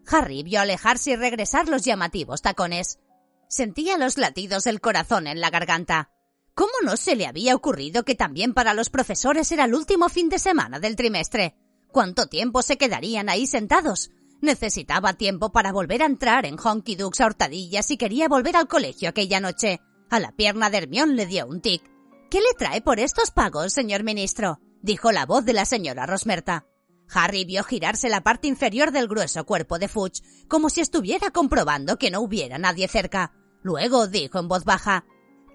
[0.07, 2.99] Harry vio alejarse y regresar los llamativos tacones.
[3.47, 6.11] Sentía los latidos del corazón en la garganta.
[6.57, 10.27] ¿Cómo no se le había ocurrido que también para los profesores era el último fin
[10.27, 11.55] de semana del trimestre?
[11.91, 14.09] ¿Cuánto tiempo se quedarían ahí sentados?
[14.41, 18.67] Necesitaba tiempo para volver a entrar en Honky Dukes a hurtadillas y quería volver al
[18.67, 19.81] colegio aquella noche.
[20.09, 21.83] A la pierna de Hermión le dio un tic.
[22.31, 24.59] ¿Qué le trae por estos pagos, señor ministro?
[24.81, 26.65] dijo la voz de la señora Rosmerta.
[27.13, 31.99] Harry vio girarse la parte inferior del grueso cuerpo de Fudge, como si estuviera comprobando
[31.99, 33.31] que no hubiera nadie cerca.
[33.61, 35.05] Luego dijo en voz baja,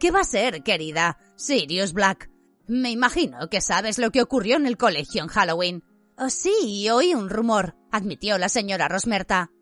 [0.03, 1.17] ¿Qué va a ser, querida?
[1.37, 2.29] Sirius Black.
[2.67, 5.85] Me imagino que sabes lo que ocurrió en el colegio en Halloween.
[6.19, 9.53] Oh, sí, oí un rumor, admitió la señora Rosmerta.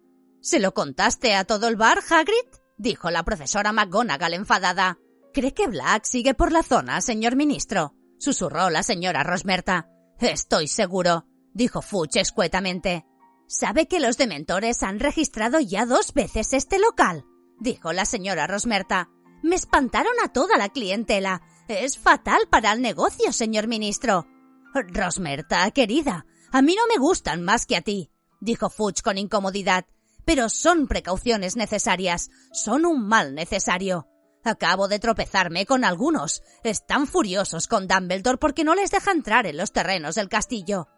[0.41, 2.37] ¿Se lo contaste a todo el bar, Hagrid?
[2.79, 4.97] dijo la profesora McGonagall enfadada.
[5.35, 7.93] ¿Cree que Black sigue por la zona, señor ministro?
[8.19, 9.91] susurró la señora Rosmerta.
[10.21, 13.05] Estoy seguro dijo Fuch escuetamente.
[13.47, 17.27] ¿Sabe que los dementores han registrado ya dos veces este local?
[17.59, 19.11] dijo la señora Rosmerta.
[19.43, 21.43] Me espantaron a toda la clientela.
[21.69, 24.27] Es fatal para el negocio, señor ministro.
[24.75, 29.87] Rosmerta, querida, a mí no me gustan más que a ti, dijo Fuch con incomodidad.
[30.25, 34.07] Pero son precauciones necesarias, son un mal necesario.
[34.45, 36.43] Acabo de tropezarme con algunos.
[36.65, 40.89] Están furiosos con Dumbledore porque no les deja entrar en los terrenos del castillo.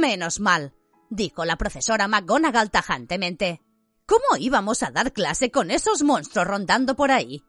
[0.00, 0.74] Menos mal,
[1.08, 3.62] dijo la profesora McGonagall tajantemente.
[4.06, 7.44] ¿Cómo íbamos a dar clase con esos monstruos rondando por ahí?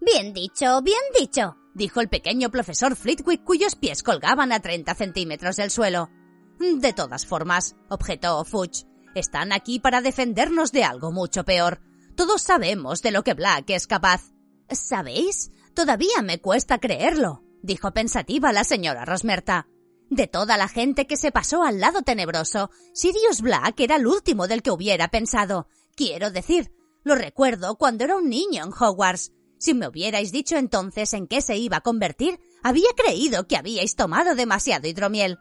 [0.00, 5.56] Bien dicho, bien dicho, dijo el pequeño profesor Flitwick cuyos pies colgaban a treinta centímetros
[5.56, 6.10] del suelo.
[6.58, 11.80] De todas formas, objetó Fudge, están aquí para defendernos de algo mucho peor.
[12.16, 14.32] Todos sabemos de lo que Black es capaz.
[14.70, 15.50] ¿Sabéis?
[15.74, 19.68] Todavía me cuesta creerlo, dijo pensativa la señora Rosmerta.
[20.10, 24.48] De toda la gente que se pasó al lado tenebroso, Sirius Black era el último
[24.48, 25.68] del que hubiera pensado.
[25.94, 26.72] Quiero decir,
[27.04, 29.32] lo recuerdo cuando era un niño en Hogwarts.
[29.58, 33.96] Si me hubierais dicho entonces en qué se iba a convertir, había creído que habíais
[33.96, 35.38] tomado demasiado hidromiel.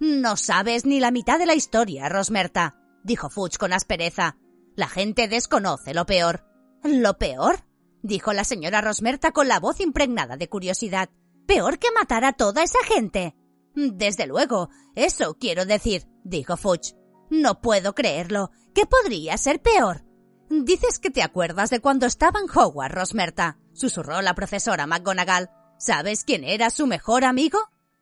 [0.00, 4.36] No sabes ni la mitad de la historia, Rosmerta, dijo Fudge con aspereza.
[4.74, 6.44] La gente desconoce lo peor.
[6.82, 7.64] ¿Lo peor?
[8.02, 11.10] dijo la señora Rosmerta con la voz impregnada de curiosidad.
[11.46, 13.36] ¿Peor que matar a toda esa gente?
[13.74, 16.94] Desde luego, eso quiero decir, dijo Fudge.
[17.30, 18.50] No puedo creerlo.
[18.74, 20.04] ¿Qué podría ser peor?
[20.50, 25.48] Dices que te acuerdas de cuando estaba en Hogwarts, Rosmerta, susurró la profesora McGonagall.
[25.78, 27.60] ¿Sabes quién era su mejor amigo?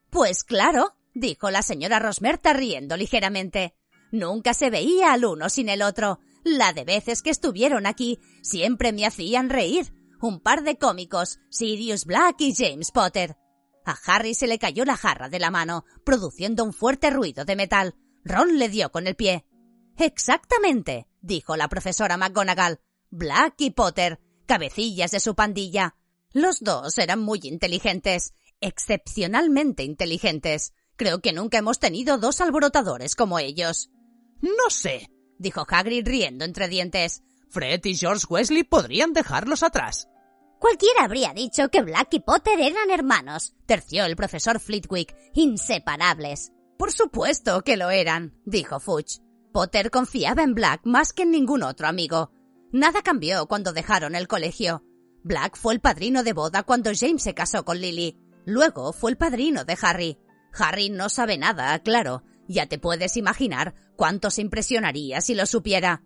[0.08, 3.74] Pues claro, dijo la señora Rosmerta riendo ligeramente.
[4.12, 6.20] Nunca se veía al uno sin el otro.
[6.42, 9.92] La de veces que estuvieron aquí siempre me hacían reír.
[10.22, 13.36] Un par de cómicos, Sirius Black y James Potter.
[13.84, 17.56] A Harry se le cayó la jarra de la mano, produciendo un fuerte ruido de
[17.56, 17.94] metal.
[18.24, 19.44] Ron le dio con el pie.
[19.98, 22.80] Exactamente, dijo la profesora McGonagall.
[23.10, 25.94] Black y Potter, cabecillas de su pandilla.
[26.32, 30.74] Los dos eran muy inteligentes, excepcionalmente inteligentes.
[30.96, 33.90] Creo que nunca hemos tenido dos alborotadores como ellos.
[34.40, 37.22] No sé, dijo Hagrid riendo entre dientes.
[37.50, 40.08] Fred y George Wesley podrían dejarlos atrás.
[40.58, 46.52] Cualquiera habría dicho que Black y Potter eran hermanos, terció el profesor Flitwick, inseparables.
[46.76, 49.20] Por supuesto que lo eran, dijo Fudge.
[49.52, 52.30] Potter confiaba en Black más que en ningún otro amigo.
[52.72, 54.84] Nada cambió cuando dejaron el colegio.
[55.22, 58.16] Black fue el padrino de boda cuando James se casó con Lily.
[58.44, 60.18] Luego fue el padrino de Harry.
[60.58, 62.22] Harry no sabe nada, claro.
[62.46, 66.02] Ya te puedes imaginar cuánto se impresionaría si lo supiera.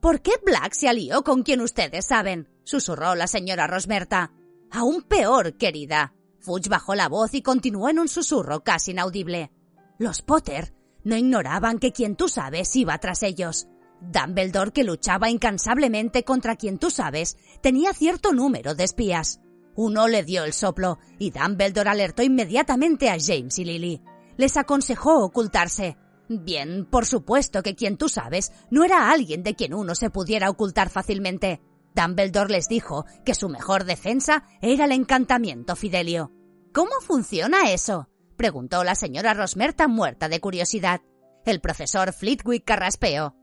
[0.00, 2.48] ¿Por qué Black se alió con quien ustedes saben?
[2.64, 4.32] susurró la señora Rosmerta.
[4.70, 6.14] Aún peor, querida.
[6.40, 9.50] Fudge bajó la voz y continuó en un susurro casi inaudible.
[9.98, 10.75] Los Potter
[11.06, 13.68] no ignoraban que quien tú sabes iba tras ellos.
[14.00, 19.40] Dumbledore, que luchaba incansablemente contra quien tú sabes, tenía cierto número de espías.
[19.76, 24.02] Uno le dio el soplo y Dumbledore alertó inmediatamente a James y Lily.
[24.36, 25.96] Les aconsejó ocultarse.
[26.28, 30.50] Bien, por supuesto que quien tú sabes no era alguien de quien uno se pudiera
[30.50, 31.60] ocultar fácilmente.
[31.94, 36.32] Dumbledore les dijo que su mejor defensa era el encantamiento Fidelio.
[36.72, 38.08] ¿Cómo funciona eso?
[38.36, 41.00] Preguntó la señora Rosmerta muerta de curiosidad.
[41.44, 43.34] El profesor Flitwick carraspeó.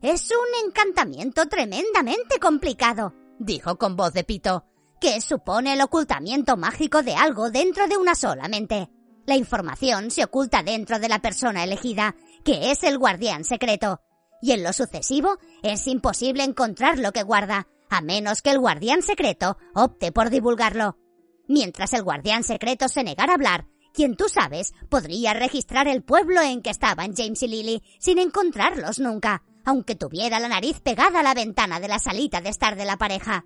[0.00, 4.64] Es un encantamiento tremendamente complicado, dijo con voz de pito,
[5.00, 8.90] que supone el ocultamiento mágico de algo dentro de una sola mente.
[9.26, 14.00] La información se oculta dentro de la persona elegida, que es el guardián secreto,
[14.40, 19.02] y en lo sucesivo es imposible encontrar lo que guarda, a menos que el guardián
[19.02, 20.98] secreto opte por divulgarlo.
[21.46, 26.40] Mientras el guardián secreto se negara a hablar, quien tú sabes podría registrar el pueblo
[26.40, 31.22] en que estaban James y Lily sin encontrarlos nunca, aunque tuviera la nariz pegada a
[31.22, 33.44] la ventana de la salita de estar de la pareja.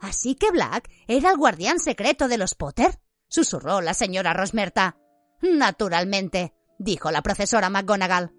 [0.00, 4.96] Así que Black era el guardián secreto de los Potter, susurró la señora Rosmerta.
[5.40, 8.32] Naturalmente, dijo la profesora McGonagall.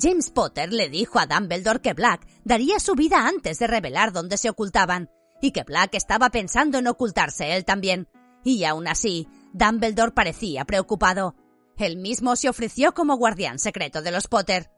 [0.00, 4.36] James Potter le dijo a Dumbledore que Black daría su vida antes de revelar dónde
[4.36, 5.10] se ocultaban,
[5.40, 8.08] y que Black estaba pensando en ocultarse él también.
[8.44, 11.34] Y aún así, Dumbledore parecía preocupado.
[11.76, 14.70] Él mismo se ofreció como guardián secreto de los Potter.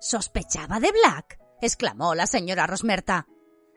[0.00, 1.38] ¿Sospechaba de Black?
[1.60, 3.26] exclamó la señora Rosmerta.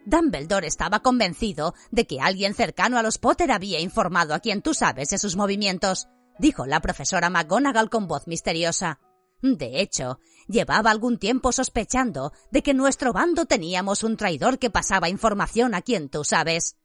[0.05, 4.73] Dumbledore estaba convencido de que alguien cercano a los Potter había informado a quien tú
[4.73, 6.07] sabes de sus movimientos,
[6.39, 8.99] dijo la profesora McGonagall con voz misteriosa.
[9.41, 15.09] De hecho, llevaba algún tiempo sospechando de que nuestro bando teníamos un traidor que pasaba
[15.09, 16.75] información a quien tú sabes.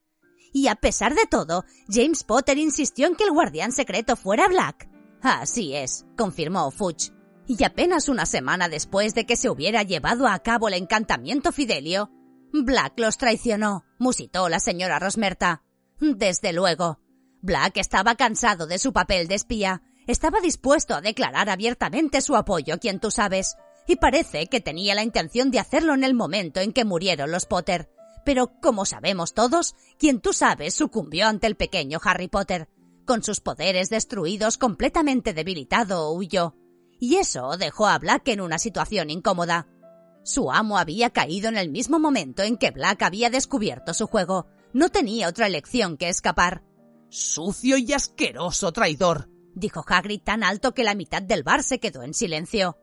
[0.54, 4.88] Y a pesar de todo, James Potter insistió en que el guardián secreto fuera Black.
[5.20, 7.12] Así es, confirmó Fudge
[7.46, 12.10] y apenas una semana después de que se hubiera llevado a cabo el encantamiento Fidelio,
[12.52, 15.62] Black los traicionó, musitó la señora Rosmerta.
[16.00, 17.00] Desde luego.
[17.42, 22.74] Black estaba cansado de su papel de espía, estaba dispuesto a declarar abiertamente su apoyo
[22.74, 26.60] a quien tú sabes, y parece que tenía la intención de hacerlo en el momento
[26.60, 27.90] en que murieron los Potter.
[28.24, 32.68] Pero, como sabemos todos, quien tú sabes sucumbió ante el pequeño Harry Potter.
[33.06, 36.54] Con sus poderes destruidos, completamente debilitado, huyó
[37.04, 39.68] y eso dejó a Black en una situación incómoda.
[40.22, 44.46] Su amo había caído en el mismo momento en que Black había descubierto su juego.
[44.72, 46.64] No tenía otra elección que escapar.
[47.10, 52.02] Sucio y asqueroso traidor, dijo Hagrid tan alto que la mitad del bar se quedó
[52.02, 52.78] en silencio.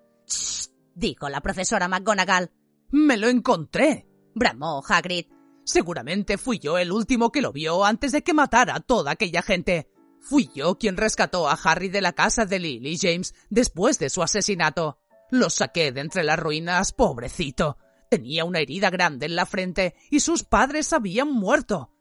[0.93, 2.51] dijo la profesora McGonagall.
[2.91, 5.25] Me lo encontré, bramó Hagrid.
[5.63, 9.41] Seguramente fui yo el último que lo vio antes de que matara a toda aquella
[9.41, 9.89] gente.
[10.19, 14.21] Fui yo quien rescató a Harry de la casa de Lily James después de su
[14.21, 14.99] asesinato.
[15.31, 17.77] Lo saqué de entre las ruinas, pobrecito.
[18.09, 21.91] Tenía una herida grande en la frente y sus padres habían muerto.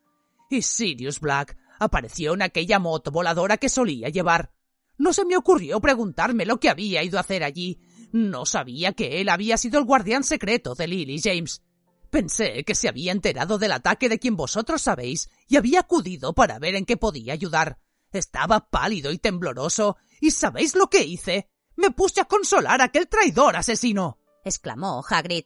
[0.50, 4.52] Y Sirius Black apareció en aquella moto voladora que solía llevar.
[4.98, 7.80] No se me ocurrió preguntarme lo que había ido a hacer allí.
[8.12, 11.62] No sabía que él había sido el guardián secreto de Lily James.
[12.10, 16.58] Pensé que se había enterado del ataque de quien vosotros sabéis y había acudido para
[16.58, 17.78] ver en qué podía ayudar.
[18.12, 19.96] Estaba pálido y tembloroso.
[20.20, 21.48] ¿Y sabéis lo que hice?
[21.76, 24.18] Me puse a consolar a aquel traidor asesino.
[24.44, 25.44] exclamó Hagrid.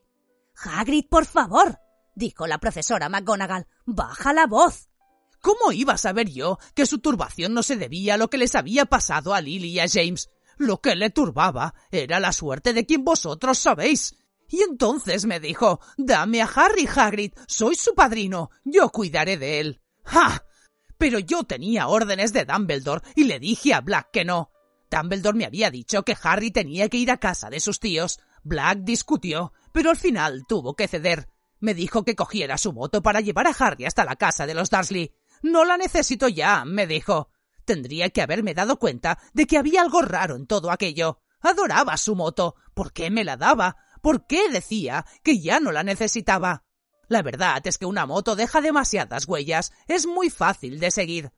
[0.56, 1.78] Hagrid, por favor.
[2.14, 3.66] dijo la profesora McGonagall.
[3.84, 4.88] Baja la voz.
[5.42, 8.54] ¿Cómo iba a saber yo que su turbación no se debía a lo que les
[8.54, 10.30] había pasado a Lily y a James?
[10.56, 14.14] Lo que le turbaba era la suerte de quien vosotros sabéis.
[14.48, 19.80] Y entonces me dijo Dame a Harry Hagrid, soy su padrino, yo cuidaré de él.
[20.04, 20.44] ¡Ja!
[20.98, 24.50] Pero yo tenía órdenes de Dumbledore y le dije a Black que no.
[24.90, 28.20] Dumbledore me había dicho que Harry tenía que ir a casa de sus tíos.
[28.42, 31.28] Black discutió, pero al final tuvo que ceder.
[31.58, 34.70] Me dijo que cogiera su moto para llevar a Harry hasta la casa de los
[34.70, 35.14] Dursley.
[35.42, 37.30] No la necesito ya, me dijo.
[37.64, 41.20] Tendría que haberme dado cuenta de que había algo raro en todo aquello.
[41.40, 42.56] Adoraba su moto.
[42.74, 43.76] ¿Por qué me la daba?
[44.04, 46.62] ¿Por qué decía que ya no la necesitaba?
[47.08, 49.72] La verdad es que una moto deja demasiadas huellas.
[49.88, 51.32] Es muy fácil de seguir.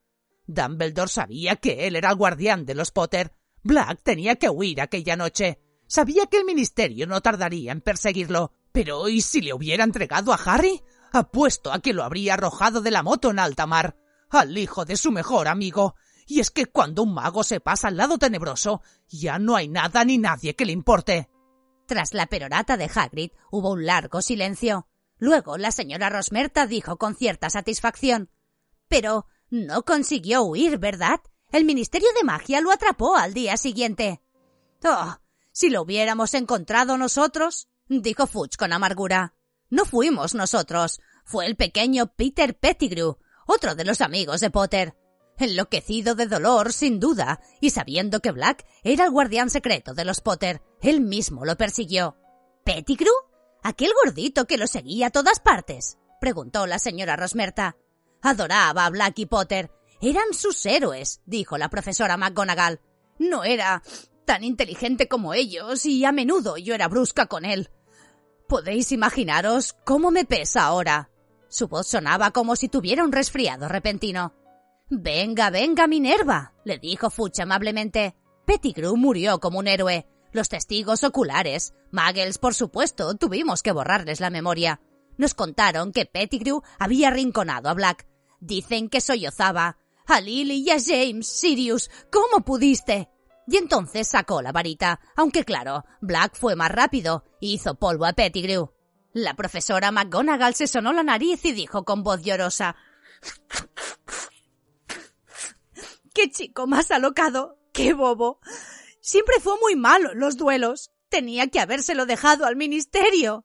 [0.49, 3.33] Dumbledore sabía que él era el guardián de los Potter.
[3.62, 5.61] Black tenía que huir aquella noche.
[5.87, 8.51] Sabía que el ministerio no tardaría en perseguirlo.
[8.73, 10.83] Pero ¿y si le hubiera entregado a Harry?
[11.12, 13.97] Apuesto a que lo habría arrojado de la moto en alta mar.
[14.29, 15.95] Al hijo de su mejor amigo.
[16.27, 20.05] Y es que cuando un mago se pasa al lado tenebroso, ya no hay nada
[20.05, 21.29] ni nadie que le importe.
[21.87, 24.89] Tras la perorata de Hagrid hubo un largo silencio.
[25.18, 28.30] Luego la señora Rosmerta dijo con cierta satisfacción
[28.89, 31.20] Pero no consiguió huir, ¿verdad?
[31.53, 34.20] El Ministerio de Magia lo atrapó al día siguiente.
[34.84, 35.16] Oh,
[35.53, 39.34] si lo hubiéramos encontrado nosotros, dijo Fudge con amargura.
[39.70, 44.97] No fuimos nosotros, fue el pequeño Peter Pettigrew, otro de los amigos de Potter.
[45.39, 50.20] Enloquecido de dolor, sin duda, y sabiendo que Black era el guardián secreto de los
[50.20, 52.16] Potter, él mismo lo persiguió.
[52.64, 53.12] ¿Pettigrew?
[53.62, 55.99] ¿Aquel gordito que lo seguía a todas partes?
[56.20, 57.76] preguntó la señora Rosmerta.
[58.22, 59.70] Adoraba a Black y Potter.
[60.01, 62.80] Eran sus héroes, dijo la profesora McGonagall.
[63.18, 63.82] No era
[64.24, 67.70] tan inteligente como ellos y a menudo yo era brusca con él.
[68.49, 71.11] Podéis imaginaros cómo me pesa ahora.
[71.49, 74.34] Su voz sonaba como si tuviera un resfriado repentino.
[74.89, 78.14] Venga, venga, Minerva, le dijo Fuch amablemente.
[78.45, 80.07] Pettigrew murió como un héroe.
[80.30, 84.80] Los testigos oculares, Muggles, por supuesto, tuvimos que borrarles la memoria.
[85.16, 88.07] Nos contaron que Pettigrew había rinconado a Black.
[88.39, 89.78] Dicen que sollozaba.
[90.07, 93.09] A Lily y a James, Sirius, ¿cómo pudiste?
[93.49, 98.12] Y entonces sacó la varita, aunque claro, Black fue más rápido y hizo polvo a
[98.12, 98.72] Pettigrew.
[99.12, 102.76] La profesora McGonagall se sonó la nariz y dijo con voz llorosa
[106.17, 107.59] ¡Qué chico más alocado!
[107.75, 108.41] ¡Qué bobo!
[109.03, 110.91] Siempre fue muy malo los duelos.
[111.11, 113.45] Tenía que habérselo dejado al ministerio.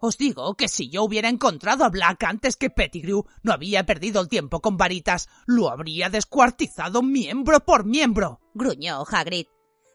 [0.00, 4.20] Os digo que si yo hubiera encontrado a Black antes que Pettigrew, no había perdido
[4.20, 8.40] el tiempo con varitas, lo habría descuartizado miembro por miembro.
[8.54, 9.46] gruñó Hagrid.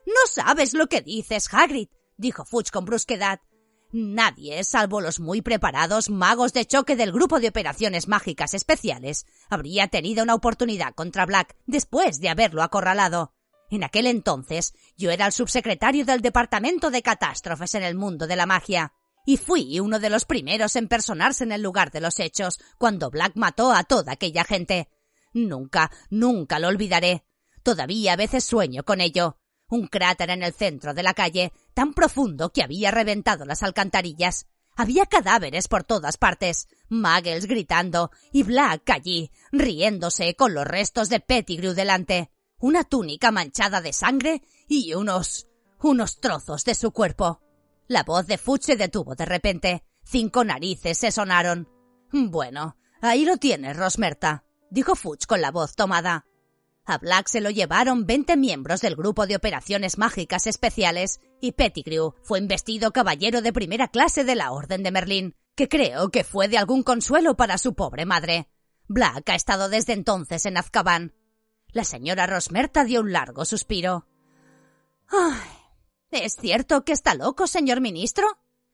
[0.05, 1.87] No sabes lo que dices, Hagrid,
[2.17, 3.39] dijo Fudge con brusquedad.
[3.93, 9.89] Nadie, salvo los muy preparados magos de choque del grupo de operaciones mágicas especiales, habría
[9.89, 13.33] tenido una oportunidad contra Black después de haberlo acorralado.
[13.69, 18.37] En aquel entonces yo era el subsecretario del Departamento de Catástrofes en el mundo de
[18.37, 18.93] la magia,
[19.25, 23.11] y fui uno de los primeros en personarse en el lugar de los hechos cuando
[23.11, 24.89] Black mató a toda aquella gente.
[25.33, 27.25] Nunca, nunca lo olvidaré.
[27.61, 29.37] Todavía a veces sueño con ello
[29.71, 34.47] un cráter en el centro de la calle, tan profundo que había reventado las alcantarillas.
[34.75, 41.19] Había cadáveres por todas partes, Muggles gritando y Black allí, riéndose con los restos de
[41.19, 45.47] Pettigrew delante, una túnica manchada de sangre y unos...
[45.79, 47.41] unos trozos de su cuerpo.
[47.87, 49.83] La voz de Fudge se detuvo de repente.
[50.03, 51.67] Cinco narices se sonaron.
[52.11, 56.25] Bueno, ahí lo tienes, Rosmerta, dijo Fudge con la voz tomada.
[56.91, 62.15] A Black se lo llevaron 20 miembros del grupo de operaciones mágicas especiales y Pettigrew
[62.21, 66.49] fue investido caballero de primera clase de la Orden de Merlín, que creo que fue
[66.49, 68.49] de algún consuelo para su pobre madre.
[68.89, 71.15] Black ha estado desde entonces en Azkaban.
[71.69, 74.05] La señora Rosmerta dio un largo suspiro.
[76.09, 78.27] ¿Es cierto que está loco, señor ministro?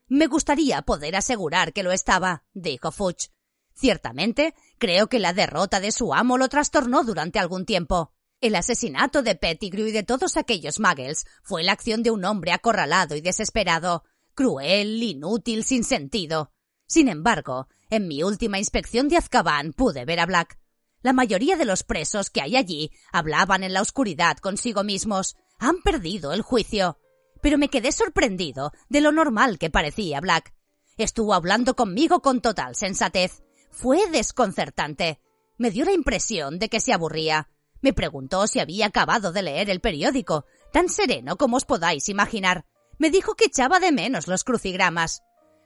[0.08, 3.30] Me gustaría poder asegurar que lo estaba, dijo Fudge.
[3.78, 8.12] Ciertamente, creo que la derrota de su amo lo trastornó durante algún tiempo.
[8.42, 12.52] El asesinato de Pettigrew y de todos aquellos muggles fue la acción de un hombre
[12.52, 14.04] acorralado y desesperado,
[14.34, 16.52] cruel, inútil, sin sentido.
[16.88, 20.58] Sin embargo, en mi última inspección de Azkaban pude ver a Black.
[21.04, 25.36] La mayoría de los presos que hay allí hablaban en la oscuridad consigo mismos.
[25.60, 26.98] Han perdido el juicio.
[27.44, 30.56] Pero me quedé sorprendido de lo normal que parecía Black.
[30.98, 33.44] Estuvo hablando conmigo con total sensatez.
[33.80, 35.22] Fue desconcertante.
[35.60, 37.52] Me dio la impresión de que se aburría.
[37.80, 42.66] Me preguntó si había acabado de leer el periódico, tan sereno como os podáis imaginar.
[42.98, 45.22] Me dijo que echaba de menos los crucigramas.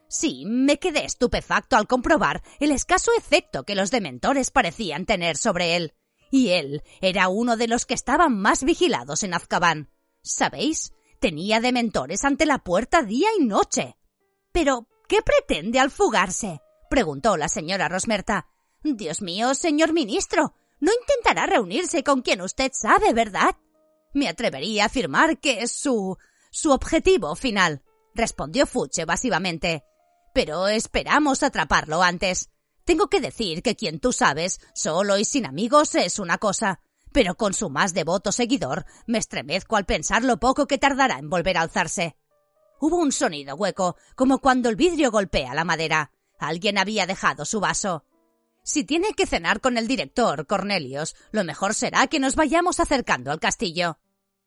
[0.09, 5.77] Sí, me quedé estupefacto al comprobar el escaso efecto que los dementores parecían tener sobre
[5.77, 5.93] él.
[6.31, 9.89] Y él era uno de los que estaban más vigilados en Azkaban.
[10.21, 10.91] ¿Sabéis?
[11.21, 13.95] Tenía dementores ante la puerta día y noche.
[14.51, 16.59] Pero, ¿qué pretende al fugarse?
[16.91, 18.49] Preguntó la señora Rosmerta.
[18.83, 23.55] Dios mío, señor ministro, no intentará reunirse con quien usted sabe, ¿verdad?
[24.13, 26.17] Me atrevería a afirmar que es su.
[26.51, 27.81] su objetivo final.
[28.13, 29.85] respondió Fuch evasivamente.
[30.33, 32.49] Pero esperamos atraparlo antes.
[32.83, 36.81] Tengo que decir que quien tú sabes, solo y sin amigos, es una cosa.
[37.13, 41.29] Pero con su más devoto seguidor, me estremezco al pensar lo poco que tardará en
[41.29, 42.17] volver a alzarse.
[42.81, 46.11] Hubo un sonido hueco, como cuando el vidrio golpea la madera.
[46.41, 48.03] Alguien había dejado su vaso.
[48.63, 53.31] Si tiene que cenar con el director, Cornelius, lo mejor será que nos vayamos acercando
[53.31, 53.99] al castillo.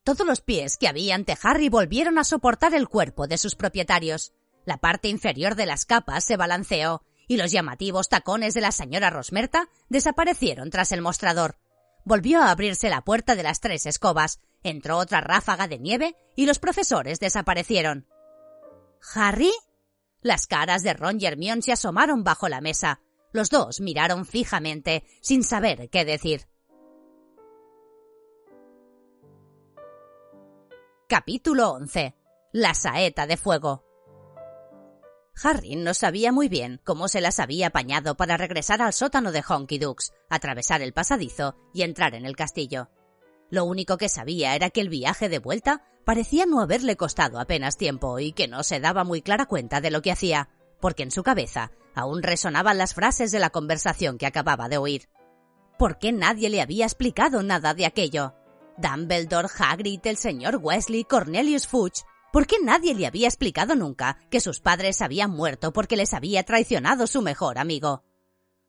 [0.02, 4.32] Todos los pies que había ante Harry volvieron a soportar el cuerpo de sus propietarios.
[4.64, 9.10] La parte inferior de las capas se balanceó y los llamativos tacones de la señora
[9.10, 11.58] Rosmerta desaparecieron tras el mostrador.
[12.04, 16.46] Volvió a abrirse la puerta de las tres escobas, entró otra ráfaga de nieve y
[16.46, 18.06] los profesores desaparecieron.
[19.14, 19.52] ¿Harry?
[20.24, 23.02] Las caras de Ron y Hermione se asomaron bajo la mesa.
[23.30, 26.48] Los dos miraron fijamente, sin saber qué decir.
[31.06, 32.16] Capítulo 11.
[32.54, 33.84] La saeta de fuego.
[35.42, 39.44] Harry no sabía muy bien cómo se las había apañado para regresar al sótano de
[39.46, 42.88] Honky Dukes, atravesar el pasadizo y entrar en el castillo.
[43.54, 47.76] Lo único que sabía era que el viaje de vuelta parecía no haberle costado apenas
[47.76, 50.48] tiempo y que no se daba muy clara cuenta de lo que hacía,
[50.80, 55.08] porque en su cabeza aún resonaban las frases de la conversación que acababa de oír.
[55.78, 58.34] ¿Por qué nadie le había explicado nada de aquello?
[58.76, 62.02] Dumbledore, Hagrid, el señor Wesley, Cornelius Fudge.
[62.32, 66.42] ¿Por qué nadie le había explicado nunca que sus padres habían muerto porque les había
[66.42, 68.02] traicionado su mejor amigo?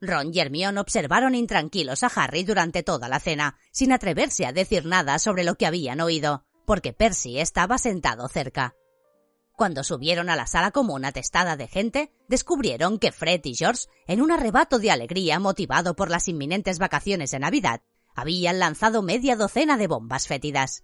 [0.01, 4.85] Ron y Hermione observaron intranquilos a Harry durante toda la cena, sin atreverse a decir
[4.85, 8.75] nada sobre lo que habían oído, porque Percy estaba sentado cerca.
[9.55, 14.21] Cuando subieron a la sala común atestada de gente, descubrieron que Fred y George, en
[14.21, 17.81] un arrebato de alegría motivado por las inminentes vacaciones de Navidad,
[18.15, 20.83] habían lanzado media docena de bombas fétidas.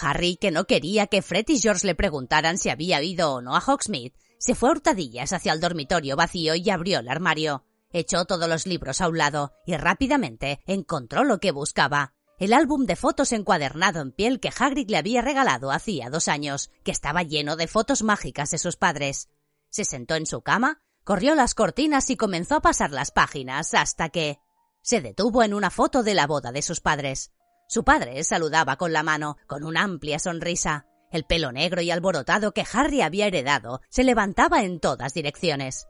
[0.00, 3.56] Harry, que no quería que Fred y George le preguntaran si había ido o no
[3.56, 7.64] a Hogsmeade, se fue a hurtadillas hacia el dormitorio vacío y abrió el armario.
[7.96, 12.12] Echó todos los libros a un lado y rápidamente encontró lo que buscaba.
[12.40, 16.72] El álbum de fotos encuadernado en piel que Hagrid le había regalado hacía dos años,
[16.82, 19.28] que estaba lleno de fotos mágicas de sus padres.
[19.70, 24.08] Se sentó en su cama, corrió las cortinas y comenzó a pasar las páginas hasta
[24.08, 24.40] que
[24.82, 27.30] se detuvo en una foto de la boda de sus padres.
[27.68, 30.88] Su padre saludaba con la mano, con una amplia sonrisa.
[31.12, 35.86] El pelo negro y alborotado que Harry había heredado se levantaba en todas direcciones.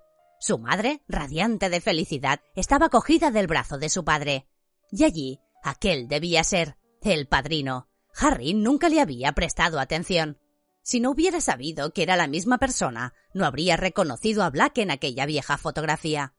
[0.46, 4.46] Su madre, radiante de felicidad, estaba cogida del brazo de su padre.
[4.90, 7.88] Y allí, aquel debía ser el padrino.
[8.14, 10.38] Harry nunca le había prestado atención.
[10.82, 14.90] Si no hubiera sabido que era la misma persona, no habría reconocido a Black en
[14.90, 16.34] aquella vieja fotografía.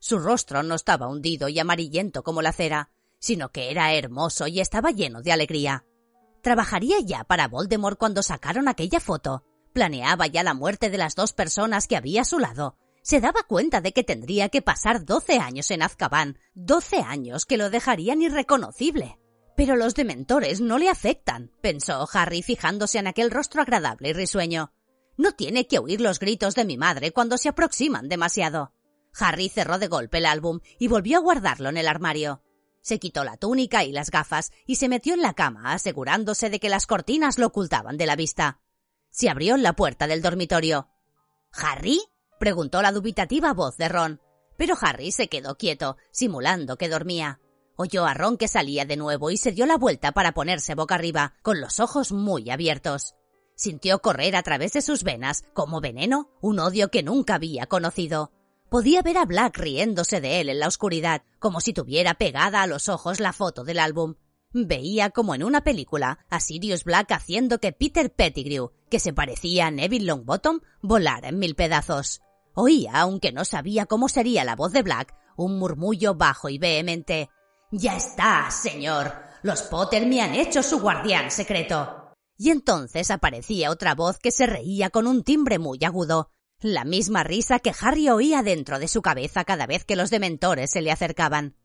[0.00, 2.90] Su rostro no estaba hundido y amarillento como la cera,
[3.20, 5.86] sino que era hermoso y estaba lleno de alegría.
[6.42, 9.44] Trabajaría ya para Voldemort cuando sacaron aquella foto.
[9.72, 12.76] Planeaba ya la muerte de las dos personas que había a su lado.
[13.06, 17.56] Se daba cuenta de que tendría que pasar doce años en Azkaban, doce años que
[17.56, 19.20] lo dejarían irreconocible.
[19.56, 24.72] Pero los dementores no le afectan, pensó Harry fijándose en aquel rostro agradable y risueño.
[25.16, 28.72] No tiene que oír los gritos de mi madre cuando se aproximan demasiado.
[29.20, 32.42] Harry cerró de golpe el álbum y volvió a guardarlo en el armario.
[32.80, 36.58] Se quitó la túnica y las gafas y se metió en la cama, asegurándose de
[36.58, 38.58] que las cortinas lo ocultaban de la vista.
[39.10, 40.88] Se abrió la puerta del dormitorio.
[41.52, 42.00] ¿Harry?
[42.38, 44.20] Preguntó la dubitativa voz de Ron.
[44.56, 47.40] Pero Harry se quedó quieto, simulando que dormía.
[47.76, 50.94] Oyó a Ron que salía de nuevo y se dio la vuelta para ponerse boca
[50.94, 53.14] arriba, con los ojos muy abiertos.
[53.54, 58.32] Sintió correr a través de sus venas, como veneno, un odio que nunca había conocido.
[58.68, 62.66] Podía ver a Black riéndose de él en la oscuridad, como si tuviera pegada a
[62.66, 64.16] los ojos la foto del álbum.
[64.52, 69.66] Veía como en una película a Sirius Black haciendo que Peter Pettigrew, que se parecía
[69.66, 72.22] a Neville Longbottom, volara en mil pedazos.
[72.58, 77.28] Oía, aunque no sabía cómo sería la voz de Black, un murmullo bajo y vehemente.
[77.70, 79.12] Ya está, señor.
[79.42, 82.14] Los Potter me han hecho su guardián secreto.
[82.38, 86.30] Y entonces aparecía otra voz que se reía con un timbre muy agudo,
[86.60, 90.70] la misma risa que Harry oía dentro de su cabeza cada vez que los dementores
[90.70, 91.56] se le acercaban.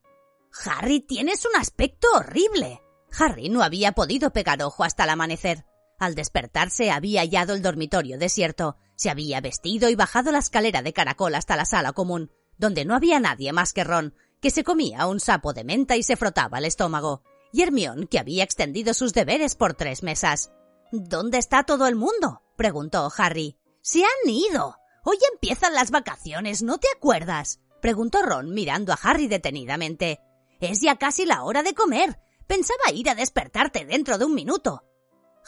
[0.66, 2.82] Harry, tienes un aspecto horrible.
[3.18, 5.66] Harry no había podido pegar ojo hasta el amanecer.
[6.02, 10.94] Al despertarse había hallado el dormitorio desierto, se había vestido y bajado la escalera de
[10.94, 15.06] caracol hasta la sala común, donde no había nadie más que Ron, que se comía
[15.06, 17.22] un sapo de menta y se frotaba el estómago,
[17.54, 20.52] y Hermión, que había extendido sus deberes por tres mesas.
[20.92, 22.42] ¿Dónde está todo el mundo?
[22.58, 23.60] preguntó Harry.
[23.84, 24.78] Se han ido.
[25.04, 27.60] Hoy empiezan las vacaciones, ¿no te acuerdas?
[27.80, 30.20] preguntó Ron mirando a Harry detenidamente.
[30.62, 32.20] Es ya casi la hora de comer.
[32.48, 34.84] Pensaba ir a despertarte dentro de un minuto.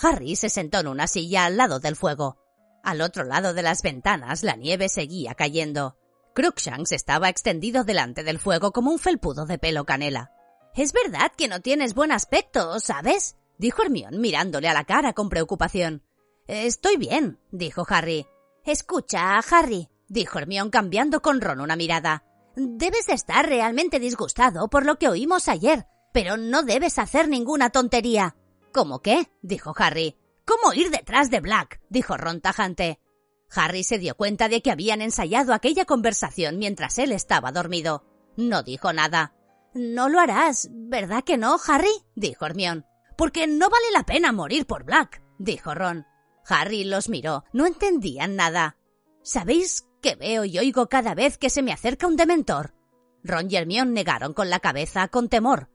[0.01, 2.37] Harry se sentó en una silla al lado del fuego.
[2.83, 5.97] Al otro lado de las ventanas la nieve seguía cayendo.
[6.33, 10.31] Crookshanks estaba extendido delante del fuego como un felpudo de pelo canela.
[10.75, 13.35] Es verdad que no tienes buen aspecto, ¿sabes?
[13.57, 16.03] dijo Hermión mirándole a la cara con preocupación.
[16.47, 18.25] Estoy bien, dijo Harry.
[18.65, 22.25] Escucha, Harry, dijo Hermión cambiando con Ron una mirada.
[22.55, 28.35] Debes estar realmente disgustado por lo que oímos ayer, pero no debes hacer ninguna tontería.
[28.73, 29.29] ¿Cómo qué?
[29.43, 30.17] dijo Harry.
[30.45, 31.79] ¿Cómo ir detrás de Black?
[31.89, 32.99] dijo Ron tajante.
[33.55, 38.03] Harry se dio cuenta de que habían ensayado aquella conversación mientras él estaba dormido.
[38.35, 39.35] No dijo nada.
[39.75, 41.93] No lo harás, ¿verdad que no, Harry?
[42.15, 42.85] dijo Hermión.
[43.15, 46.07] Porque no vale la pena morir por Black, dijo Ron.
[46.47, 47.43] Harry los miró.
[47.53, 48.77] No entendían nada.
[49.21, 52.73] ¿Sabéis qué veo y oigo cada vez que se me acerca un dementor?
[53.23, 55.69] Ron y Hermione negaron con la cabeza con temor.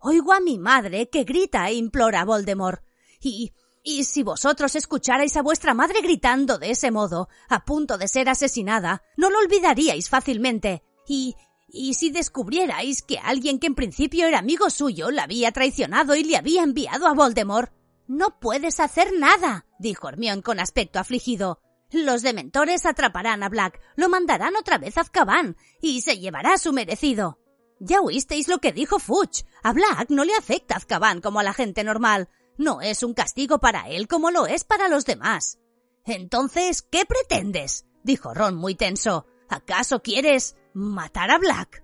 [0.00, 2.82] Oigo a mi madre que grita e implora a Voldemort.
[3.20, 8.08] Y y si vosotros escucharais a vuestra madre gritando de ese modo, a punto de
[8.08, 10.82] ser asesinada, no lo olvidaríais fácilmente.
[11.06, 11.34] Y
[11.72, 16.24] y si descubrierais que alguien que en principio era amigo suyo la había traicionado y
[16.24, 17.72] le había enviado a Voldemort.
[18.08, 21.60] No puedes hacer nada, dijo Hermión con aspecto afligido.
[21.92, 26.72] Los dementores atraparán a Black, lo mandarán otra vez a Azkaban y se llevará su
[26.72, 27.38] merecido.
[27.80, 29.44] Ya oísteis lo que dijo Fudge.
[29.62, 32.28] A Black no le afecta Azkaban como a la gente normal.
[32.58, 35.58] No es un castigo para él como lo es para los demás.
[36.04, 37.86] Entonces, ¿qué pretendes?
[38.04, 39.26] dijo Ron muy tenso.
[39.48, 41.82] ¿Acaso quieres matar a Black?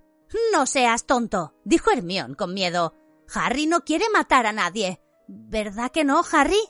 [0.53, 2.93] No seas tonto, dijo Hermión con miedo.
[3.33, 5.01] Harry no quiere matar a nadie.
[5.27, 6.61] ¿Verdad que no, Harry?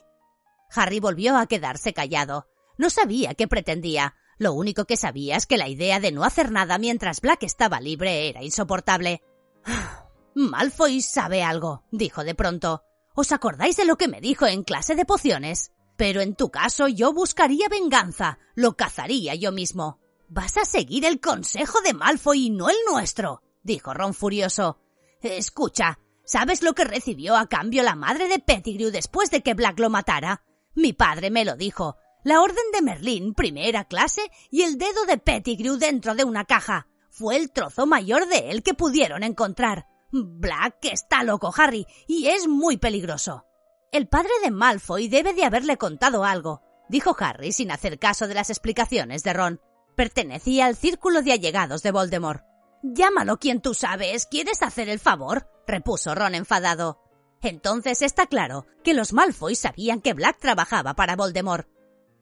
[0.70, 2.48] Harry volvió a quedarse callado.
[2.78, 4.14] No sabía qué pretendía.
[4.38, 7.80] Lo único que sabía es que la idea de no hacer nada mientras Black estaba
[7.80, 9.22] libre era insoportable.
[10.34, 12.84] Malfoy sabe algo, dijo de pronto.
[13.14, 15.72] ¿Os acordáis de lo que me dijo en clase de pociones?
[15.96, 19.98] Pero en tu caso yo buscaría venganza, lo cazaría yo mismo.
[20.28, 24.78] Vas a seguir el consejo de Malfoy y no el nuestro, dijo Ron furioso.
[25.20, 29.80] Escucha, ¿sabes lo que recibió a cambio la madre de Pettigrew después de que Black
[29.80, 30.44] lo matara?
[30.76, 31.96] Mi padre me lo dijo.
[32.24, 36.88] La orden de Merlín, primera clase, y el dedo de Pettigrew dentro de una caja.
[37.10, 39.86] Fue el trozo mayor de él que pudieron encontrar.
[40.10, 43.44] Black está loco, Harry, y es muy peligroso.
[43.92, 48.34] El padre de Malfoy debe de haberle contado algo, dijo Harry sin hacer caso de
[48.34, 49.60] las explicaciones de Ron.
[49.96, 52.44] Pertenecía al círculo de allegados de Voldemort.
[52.82, 54.26] Llámalo quien tú sabes.
[54.26, 55.48] ¿Quieres hacer el favor?
[55.66, 57.00] repuso Ron enfadado.
[57.42, 61.68] Entonces está claro que los Malfoy sabían que Black trabajaba para Voldemort.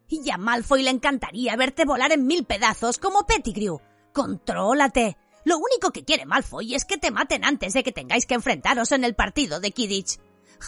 [0.08, 3.80] Y a Malfoy le encantaría verte volar en mil pedazos como Pettigrew.
[4.12, 5.16] Contrólate.
[5.44, 8.92] Lo único que quiere Malfoy es que te maten antes de que tengáis que enfrentaros
[8.92, 10.18] en el partido de Kidditch.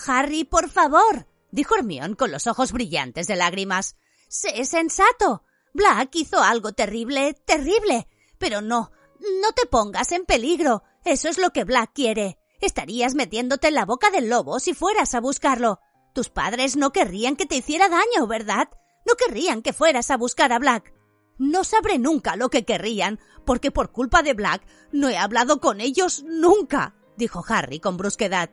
[0.06, 3.96] Harry, por favor, dijo Hermione con los ojos brillantes de lágrimas.
[4.28, 5.44] Sé sensato.
[5.72, 8.08] Black hizo algo terrible, terrible.
[8.38, 8.92] Pero no,
[9.40, 10.82] no te pongas en peligro.
[11.04, 12.38] Eso es lo que Black quiere.
[12.60, 15.80] Estarías metiéndote en la boca del lobo si fueras a buscarlo.
[16.12, 18.68] Tus padres no querrían que te hiciera daño, ¿verdad?
[19.08, 20.92] No querrían que fueras a buscar a Black.
[21.38, 25.80] No sabré nunca lo que querrían, porque por culpa de Black no he hablado con
[25.80, 28.50] ellos nunca, dijo Harry con brusquedad.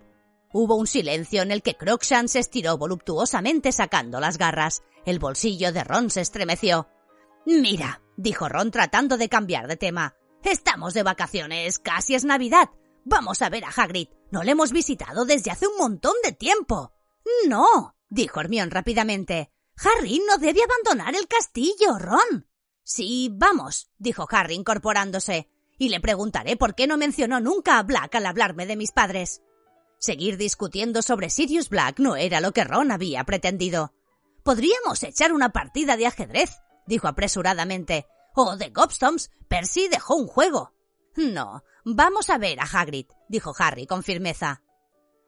[0.54, 4.82] Hubo un silencio en el que Crookshanks se estiró voluptuosamente sacando las garras.
[5.06, 6.88] El bolsillo de Ron se estremeció.
[7.46, 10.16] Mira, dijo Ron tratando de cambiar de tema.
[10.42, 12.70] Estamos de vacaciones, casi es Navidad.
[13.04, 14.08] Vamos a ver a Hagrid.
[14.32, 16.94] No le hemos visitado desde hace un montón de tiempo.
[17.46, 19.52] No, dijo Hermione rápidamente.
[19.78, 22.48] Harry no debe abandonar el castillo, Ron.
[22.84, 28.16] Sí, vamos, dijo Harry incorporándose, y le preguntaré por qué no mencionó nunca a Black
[28.16, 29.42] al hablarme de mis padres.
[29.98, 33.94] Seguir discutiendo sobre Sirius Black no era lo que Ron había pretendido.
[34.44, 36.52] Podríamos echar una partida de ajedrez,
[36.86, 38.06] dijo apresuradamente,
[38.36, 39.32] o de gobstoms.
[39.48, 40.74] Percy dejó un juego.
[41.16, 44.62] No, vamos a ver a Hagrid, dijo Harry con firmeza.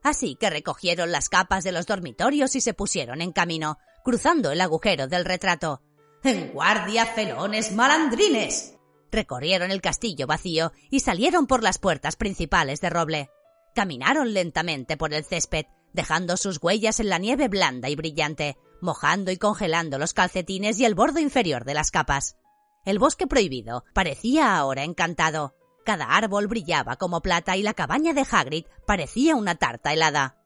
[0.03, 3.77] Así que recogieron las capas de los dormitorios y se pusieron en camino,
[4.07, 5.81] cruzando el agujero del retrato.
[6.23, 8.77] ¡En guardia, felones malandrines!
[9.11, 13.29] Recorrieron el castillo vacío y salieron por las puertas principales de roble.
[13.75, 19.29] Caminaron lentamente por el césped, dejando sus huellas en la nieve blanda y brillante, mojando
[19.29, 22.37] y congelando los calcetines y el borde inferior de las capas.
[22.85, 25.53] El bosque prohibido parecía ahora encantado.
[25.83, 30.37] Cada árbol brillaba como plata y la cabaña de Hagrid parecía una tarta helada.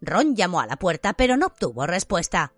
[0.00, 2.54] Ron llamó a la puerta pero no obtuvo respuesta.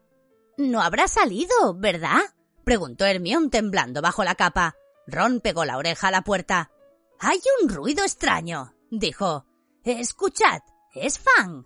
[0.57, 2.21] No habrá salido, ¿verdad?
[2.65, 4.75] preguntó Hermión temblando bajo la capa.
[5.07, 6.71] Ron pegó la oreja a la puerta.
[7.19, 9.47] Hay un ruido extraño, dijo.
[9.85, 10.61] Escuchad,
[10.95, 11.65] es Fang.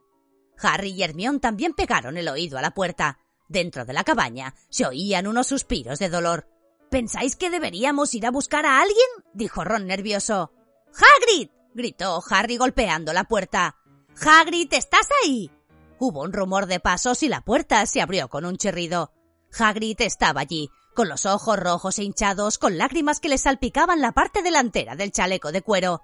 [0.60, 3.18] Harry y Hermión también pegaron el oído a la puerta.
[3.48, 6.48] Dentro de la cabaña se oían unos suspiros de dolor.
[6.90, 9.06] ¿Pensáis que deberíamos ir a buscar a alguien?
[9.34, 10.52] dijo Ron nervioso.
[10.94, 11.50] ¡Hagrid!
[11.74, 13.76] gritó Harry golpeando la puerta.
[14.20, 15.50] ¡Hagrid, estás ahí!
[15.98, 19.12] Hubo un rumor de pasos y la puerta se abrió con un chirrido.
[19.58, 24.12] Hagrid estaba allí, con los ojos rojos e hinchados, con lágrimas que le salpicaban la
[24.12, 26.02] parte delantera del chaleco de cuero.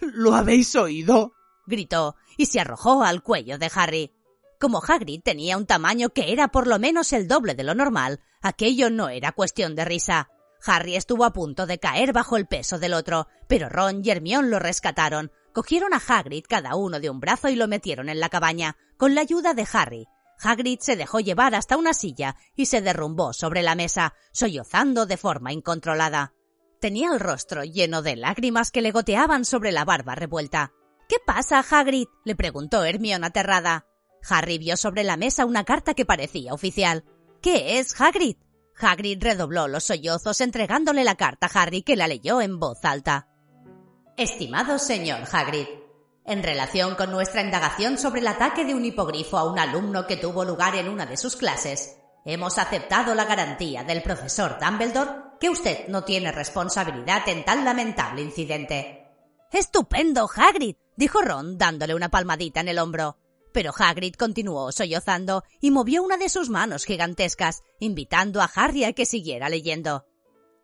[0.00, 1.32] ¿Lo habéis oído?
[1.66, 4.12] gritó y se arrojó al cuello de Harry.
[4.60, 8.20] Como Hagrid tenía un tamaño que era por lo menos el doble de lo normal,
[8.42, 10.28] aquello no era cuestión de risa.
[10.64, 14.48] Harry estuvo a punto de caer bajo el peso del otro, pero Ron y Hermione
[14.48, 15.32] lo rescataron.
[15.52, 19.14] Cogieron a Hagrid cada uno de un brazo y lo metieron en la cabaña, con
[19.14, 20.06] la ayuda de Harry.
[20.40, 25.16] Hagrid se dejó llevar hasta una silla y se derrumbó sobre la mesa, sollozando de
[25.16, 26.32] forma incontrolada.
[26.80, 30.72] Tenía el rostro lleno de lágrimas que le goteaban sobre la barba revuelta.
[31.08, 32.08] ¿Qué pasa, Hagrid?
[32.24, 33.86] le preguntó Hermione aterrada.
[34.28, 37.04] Harry vio sobre la mesa una carta que parecía oficial.
[37.40, 38.36] ¿Qué es, Hagrid?
[38.80, 43.28] Hagrid redobló los sollozos entregándole la carta a Harry que la leyó en voz alta.
[44.18, 45.66] Estimado señor Hagrid,
[46.26, 50.18] en relación con nuestra indagación sobre el ataque de un hipogrifo a un alumno que
[50.18, 51.96] tuvo lugar en una de sus clases,
[52.26, 55.10] hemos aceptado la garantía del profesor Dumbledore
[55.40, 59.08] que usted no tiene responsabilidad en tal lamentable incidente.
[59.50, 63.16] Estupendo, Hagrid, dijo Ron dándole una palmadita en el hombro.
[63.54, 68.92] Pero Hagrid continuó sollozando y movió una de sus manos gigantescas, invitando a Harry a
[68.92, 70.04] que siguiera leyendo.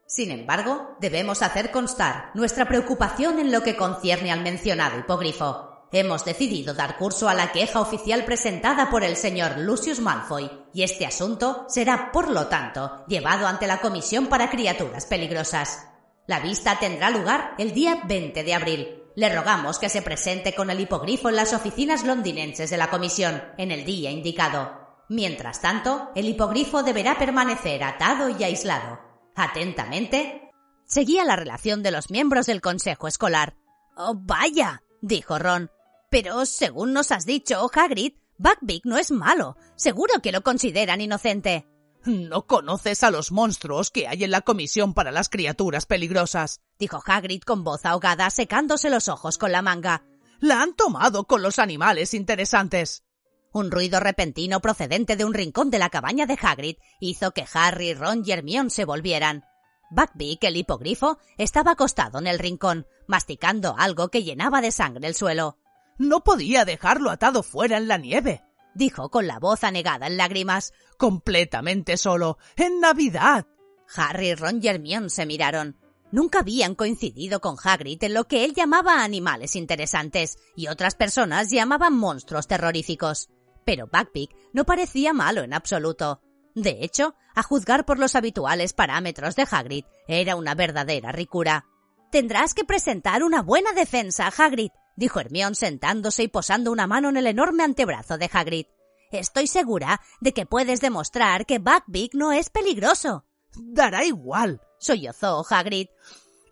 [0.09, 5.85] Sin embargo, debemos hacer constar nuestra preocupación en lo que concierne al mencionado hipogrifo.
[5.93, 10.83] Hemos decidido dar curso a la queja oficial presentada por el señor Lucius Malfoy, y
[10.83, 15.87] este asunto será, por lo tanto, llevado ante la Comisión para Criaturas Peligrosas.
[16.27, 20.71] La vista tendrá lugar el día 20 de abril, le rogamos que se presente con
[20.71, 25.05] el hipogrifo en las oficinas londinenses de la comisión en el día indicado.
[25.11, 29.08] Mientras tanto, el hipogrifo deberá permanecer atado y aislado.
[29.39, 30.51] Atentamente.
[30.85, 33.57] Seguía la relación de los miembros del consejo escolar.
[33.97, 35.71] Oh, vaya, dijo Ron.
[36.11, 39.57] Pero según nos has dicho, Hagrid, Buckbeak no es malo.
[39.77, 41.69] Seguro que lo consideran inocente.
[42.05, 47.01] No conoces a los monstruos que hay en la comisión para las criaturas peligrosas, dijo
[47.05, 50.03] Hagrid con voz ahogada, secándose los ojos con la manga.
[50.41, 53.05] La han tomado con los animales interesantes.
[53.53, 57.95] Un ruido repentino procedente de un rincón de la cabaña de Hagrid hizo que Harry,
[57.95, 59.45] Ron y Hermione se volvieran.
[59.91, 65.15] Buckbeak, el hipogrifo, estaba acostado en el rincón, masticando algo que llenaba de sangre el
[65.15, 65.59] suelo.
[65.97, 68.43] No podía dejarlo atado fuera en la nieve
[68.79, 70.73] dijo con la voz anegada en lágrimas.
[70.97, 72.39] Completamente solo.
[72.57, 73.47] En Navidad.
[73.95, 75.77] Harry, Ron y Hermione se miraron.
[76.11, 81.51] Nunca habían coincidido con Hagrid en lo que él llamaba animales interesantes y otras personas
[81.51, 83.29] llamaban monstruos terroríficos.
[83.69, 86.23] Pero Buckbeak no parecía malo en absoluto.
[86.55, 91.67] De hecho, a juzgar por los habituales parámetros de Hagrid, era una verdadera ricura.
[92.11, 97.19] Tendrás que presentar una buena defensa, Hagrid, dijo Hermión sentándose y posando una mano en
[97.19, 98.65] el enorme antebrazo de Hagrid.
[99.13, 103.27] Estoy segura de que puedes demostrar que Buckbeak no es peligroso.
[103.55, 105.89] Dará igual, sollozó Hagrid.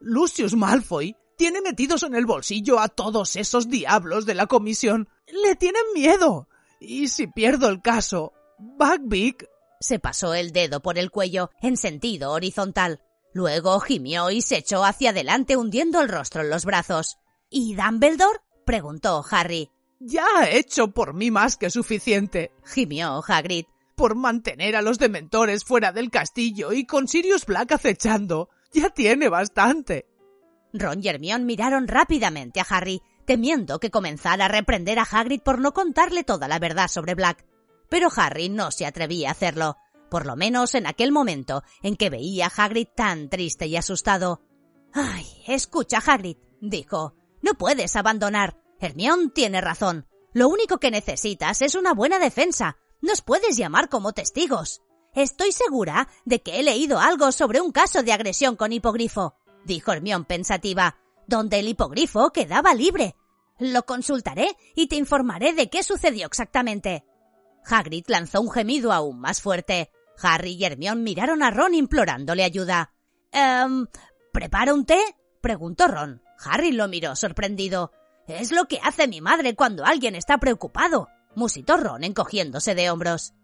[0.01, 5.09] Lucius Malfoy tiene metidos en el bolsillo a todos esos diablos de la comisión.
[5.29, 6.51] Le tienen miedo.
[6.89, 9.49] Y si pierdo el caso, Buckbeak...
[9.81, 13.03] Se pasó el dedo por el cuello en sentido horizontal.
[13.35, 17.19] Luego gimió y se echó hacia adelante hundiendo el rostro en los brazos.
[17.51, 18.39] ¿Y Dumbledore?
[18.65, 19.71] preguntó Harry.
[20.01, 23.67] Ya ha hecho por mí más que suficiente, gimió Hagrid.
[23.97, 28.49] Por mantener a los dementores fuera del castillo y con Sirius Black acechando.
[28.73, 30.07] Ya tiene bastante.
[30.73, 35.59] Ron y Hermione miraron rápidamente a Harry, temiendo que comenzara a reprender a Hagrid por
[35.59, 37.45] no contarle toda la verdad sobre Black.
[37.89, 39.77] Pero Harry no se atrevía a hacerlo,
[40.11, 44.43] por lo menos en aquel momento en que veía a Hagrid tan triste y asustado.
[44.93, 47.15] Ay, escucha, Hagrid, dijo.
[47.43, 48.57] No puedes abandonar.
[48.81, 50.07] Hermione tiene razón.
[50.33, 52.77] Lo único que necesitas es una buena defensa.
[53.01, 54.83] Nos puedes llamar como testigos.
[55.15, 59.93] Estoy segura de que he leído algo sobre un caso de agresión con hipogrifo, dijo
[59.93, 63.17] Hermione pensativa, donde el hipogrifo quedaba libre.
[63.59, 67.05] Lo consultaré y te informaré de qué sucedió exactamente.
[67.65, 69.91] Hagrid lanzó un gemido aún más fuerte.
[70.23, 72.93] Harry y Hermione miraron a Ron implorándole ayuda.
[73.33, 73.87] «Em,
[74.33, 74.99] ¿Prepara un té?
[75.41, 76.23] preguntó Ron.
[76.45, 77.93] Harry lo miró sorprendido.
[78.27, 83.35] Es lo que hace mi madre cuando alguien está preocupado, musitó Ron encogiéndose de hombros.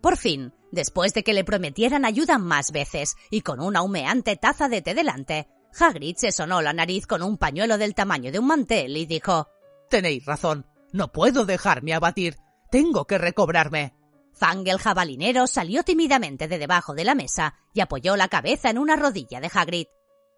[0.00, 4.68] Por fin, después de que le prometieran ayuda más veces y con una humeante taza
[4.68, 5.48] de té delante,
[5.78, 9.48] Hagrid se sonó la nariz con un pañuelo del tamaño de un mantel y dijo
[9.90, 10.66] Tenéis razón.
[10.92, 12.36] No puedo dejarme abatir.
[12.70, 13.94] Tengo que recobrarme.
[14.32, 18.78] Fang el jabalinero salió tímidamente de debajo de la mesa y apoyó la cabeza en
[18.78, 19.86] una rodilla de Hagrid.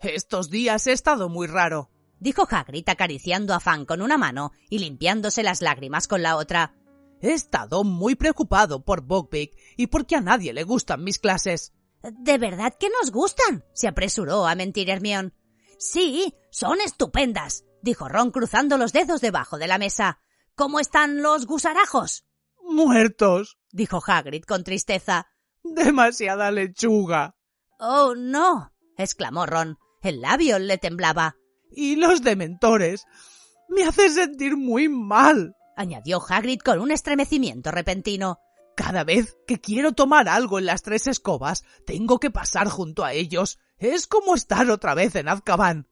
[0.00, 4.78] Estos días he estado muy raro, dijo Hagrid acariciando a Fang con una mano y
[4.78, 6.74] limpiándose las lágrimas con la otra.
[7.20, 11.72] He estado muy preocupado por Buckbeak y porque a nadie le gustan mis clases.
[12.02, 13.64] ¿De verdad que nos gustan?
[13.72, 15.34] se apresuró a mentir Hermión.
[15.78, 20.20] Sí, son estupendas, dijo Ron cruzando los dedos debajo de la mesa.
[20.54, 22.24] ¿Cómo están los gusarajos?
[22.62, 25.28] Muertos, dijo Hagrid con tristeza.
[25.62, 27.36] Demasiada lechuga.
[27.78, 29.78] Oh, no, exclamó Ron.
[30.02, 31.36] El labio le temblaba.
[31.70, 33.04] Y los dementores.
[33.68, 38.38] Me hace sentir muy mal, añadió Hagrid con un estremecimiento repentino.
[38.78, 43.12] Cada vez que quiero tomar algo en las tres escobas, tengo que pasar junto a
[43.12, 43.58] ellos.
[43.76, 45.88] Es como estar otra vez en Azkaban.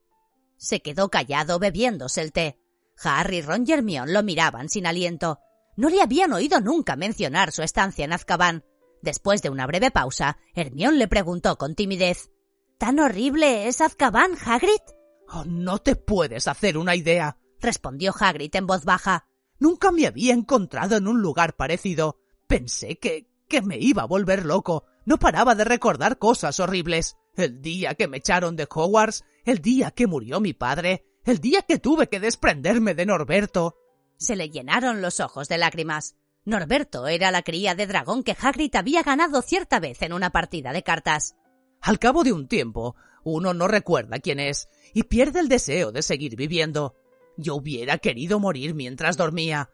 [0.57, 2.61] Se quedó callado bebiéndose el té.
[3.03, 5.41] Harry, Ron y Hermione lo miraban sin aliento.
[5.77, 8.65] No le habían oído nunca mencionar su estancia en Azkaban.
[9.03, 12.31] Después de una breve pausa, Hermione le preguntó con timidez.
[12.79, 14.81] ¿Tan horrible es Azkaban, Hagrid?
[15.29, 19.27] Oh, no te puedes hacer una idea, respondió Hagrid en voz baja.
[19.59, 22.21] Nunca me había encontrado en un lugar parecido.
[22.47, 23.27] Pensé que...
[23.49, 24.85] que me iba a volver loco.
[25.05, 27.17] No paraba de recordar cosas horribles.
[27.35, 31.63] El día que me echaron de Hogwarts, el día que murió mi padre, el día
[31.63, 33.77] que tuve que desprenderme de Norberto.
[34.17, 36.17] Se le llenaron los ojos de lágrimas.
[36.45, 40.73] Norberto era la cría de dragón que Hagrid había ganado cierta vez en una partida
[40.73, 41.35] de cartas.
[41.81, 42.95] Al cabo de un tiempo,
[43.25, 46.95] uno no recuerda quién es y pierde el deseo de seguir viviendo.
[47.37, 49.71] Yo hubiera querido morir mientras dormía.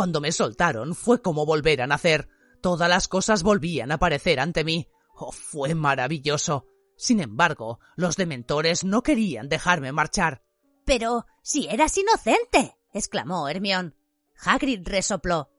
[0.00, 2.30] Cuando me soltaron fue como volver a nacer.
[2.62, 4.88] Todas las cosas volvían a aparecer ante mí.
[5.14, 6.64] Oh, fue maravilloso.
[6.96, 10.42] Sin embargo, los dementores no querían dejarme marchar.
[10.86, 13.94] Pero si eras inocente, exclamó Hermión.
[14.42, 15.50] Hagrid resopló.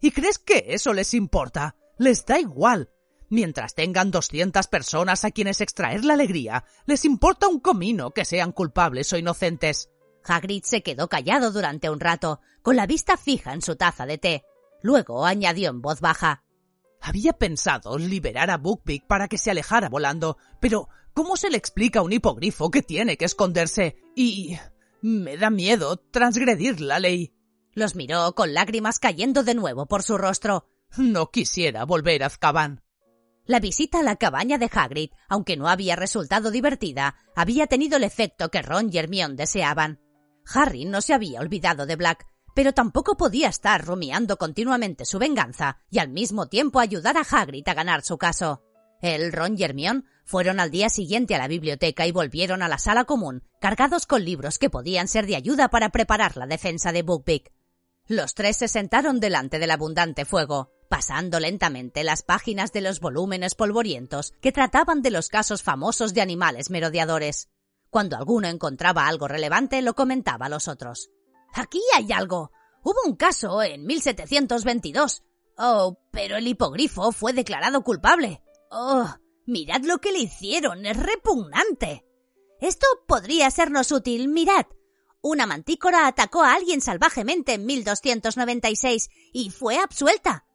[0.00, 1.76] ¿Y crees que eso les importa?
[1.98, 2.90] Les da igual.
[3.28, 8.52] Mientras tengan doscientas personas a quienes extraer la alegría, les importa un comino que sean
[8.52, 9.90] culpables o inocentes.
[10.30, 14.18] Hagrid se quedó callado durante un rato, con la vista fija en su taza de
[14.18, 14.44] té.
[14.82, 16.44] Luego añadió en voz baja.
[17.00, 22.00] Había pensado liberar a Buckbeak para que se alejara volando, pero ¿cómo se le explica
[22.00, 23.96] a un hipogrifo que tiene que esconderse?
[24.14, 24.56] Y...
[25.02, 27.34] me da miedo transgredir la ley.
[27.72, 30.68] Los miró con lágrimas cayendo de nuevo por su rostro.
[30.96, 32.82] No quisiera volver a Azkaban.
[33.46, 38.04] La visita a la cabaña de Hagrid, aunque no había resultado divertida, había tenido el
[38.04, 39.98] efecto que Ron y Hermione deseaban.
[40.52, 45.78] Harry no se había olvidado de Black, pero tampoco podía estar rumiando continuamente su venganza
[45.90, 48.62] y al mismo tiempo ayudar a Hagrid a ganar su caso.
[49.00, 52.78] El Ron y Hermione fueron al día siguiente a la biblioteca y volvieron a la
[52.78, 57.02] sala común, cargados con libros que podían ser de ayuda para preparar la defensa de
[57.02, 57.50] Buckbeak.
[58.06, 63.54] Los tres se sentaron delante del abundante fuego, pasando lentamente las páginas de los volúmenes
[63.54, 67.48] polvorientos que trataban de los casos famosos de animales merodeadores.
[67.90, 71.10] Cuando alguno encontraba algo relevante, lo comentaba a los otros.
[71.52, 72.52] Aquí hay algo.
[72.82, 75.24] Hubo un caso en 1722.
[75.58, 78.42] Oh, pero el hipogrifo fue declarado culpable.
[78.70, 79.06] Oh,
[79.44, 80.86] mirad lo que le hicieron.
[80.86, 82.06] Es repugnante.
[82.60, 84.28] Esto podría sernos útil.
[84.28, 84.66] Mirad.
[85.22, 90.46] Una mantícora atacó a alguien salvajemente en 1296 y fue absuelta.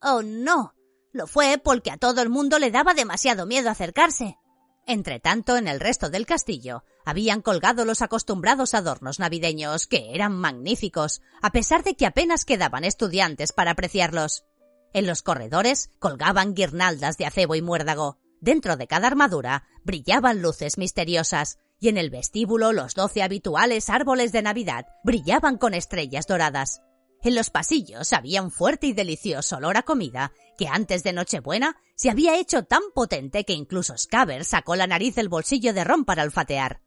[0.00, 0.72] Oh, no.
[1.12, 4.38] Lo fue porque a todo el mundo le daba demasiado miedo acercarse.
[4.86, 11.22] Entretanto, en el resto del castillo habían colgado los acostumbrados adornos navideños, que eran magníficos,
[11.42, 14.44] a pesar de que apenas quedaban estudiantes para apreciarlos.
[14.92, 18.18] En los corredores colgaban guirnaldas de acebo y muérdago.
[18.40, 24.30] Dentro de cada armadura brillaban luces misteriosas, y en el vestíbulo los doce habituales árboles
[24.30, 26.80] de Navidad brillaban con estrellas doradas.
[27.26, 31.76] En los pasillos había un fuerte y delicioso olor a comida que antes de Nochebuena
[31.96, 36.04] se había hecho tan potente que incluso Scaber sacó la nariz del bolsillo de Ron
[36.04, 36.82] para olfatear.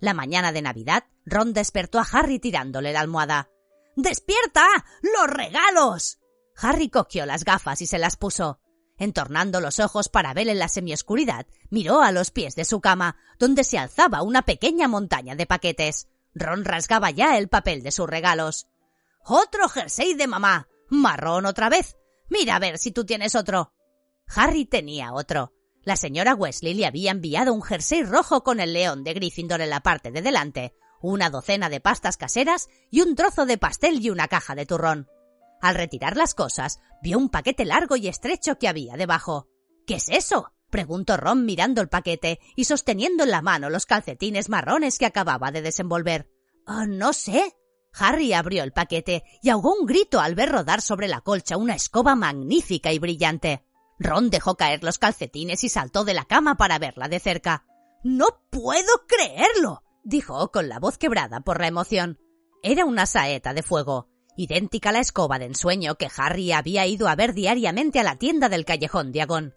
[0.00, 3.50] La mañana de Navidad, Ron despertó a Harry tirándole la almohada.
[3.94, 4.64] ¡Despierta!
[5.02, 6.20] ¡Los regalos!
[6.56, 8.60] Harry cogió las gafas y se las puso.
[8.96, 13.18] Entornando los ojos para ver en la semioscuridad, miró a los pies de su cama,
[13.38, 16.08] donde se alzaba una pequeña montaña de paquetes.
[16.34, 18.68] Ron rasgaba ya el papel de sus regalos.
[19.24, 20.68] Otro jersey de mamá.
[20.88, 21.96] Marrón otra vez.
[22.28, 23.72] Mira a ver si tú tienes otro.
[24.26, 25.52] Harry tenía otro.
[25.84, 29.70] La señora Wesley le había enviado un jersey rojo con el león de Gryffindor en
[29.70, 34.10] la parte de delante, una docena de pastas caseras y un trozo de pastel y
[34.10, 35.08] una caja de turrón.
[35.60, 39.48] Al retirar las cosas, vio un paquete largo y estrecho que había debajo.
[39.86, 40.52] ¿Qué es eso?
[40.70, 45.50] preguntó Ron mirando el paquete y sosteniendo en la mano los calcetines marrones que acababa
[45.50, 46.30] de desenvolver.
[46.66, 47.54] Oh, no sé,
[47.98, 51.74] Harry abrió el paquete y ahogó un grito al ver rodar sobre la colcha una
[51.74, 53.64] escoba magnífica y brillante.
[53.98, 57.64] Ron dejó caer los calcetines y saltó de la cama para verla de cerca.
[58.02, 62.18] No puedo creerlo, dijo con la voz quebrada por la emoción.
[62.62, 67.08] Era una saeta de fuego, idéntica a la escoba de ensueño que Harry había ido
[67.08, 69.54] a ver diariamente a la tienda del callejón Diagón.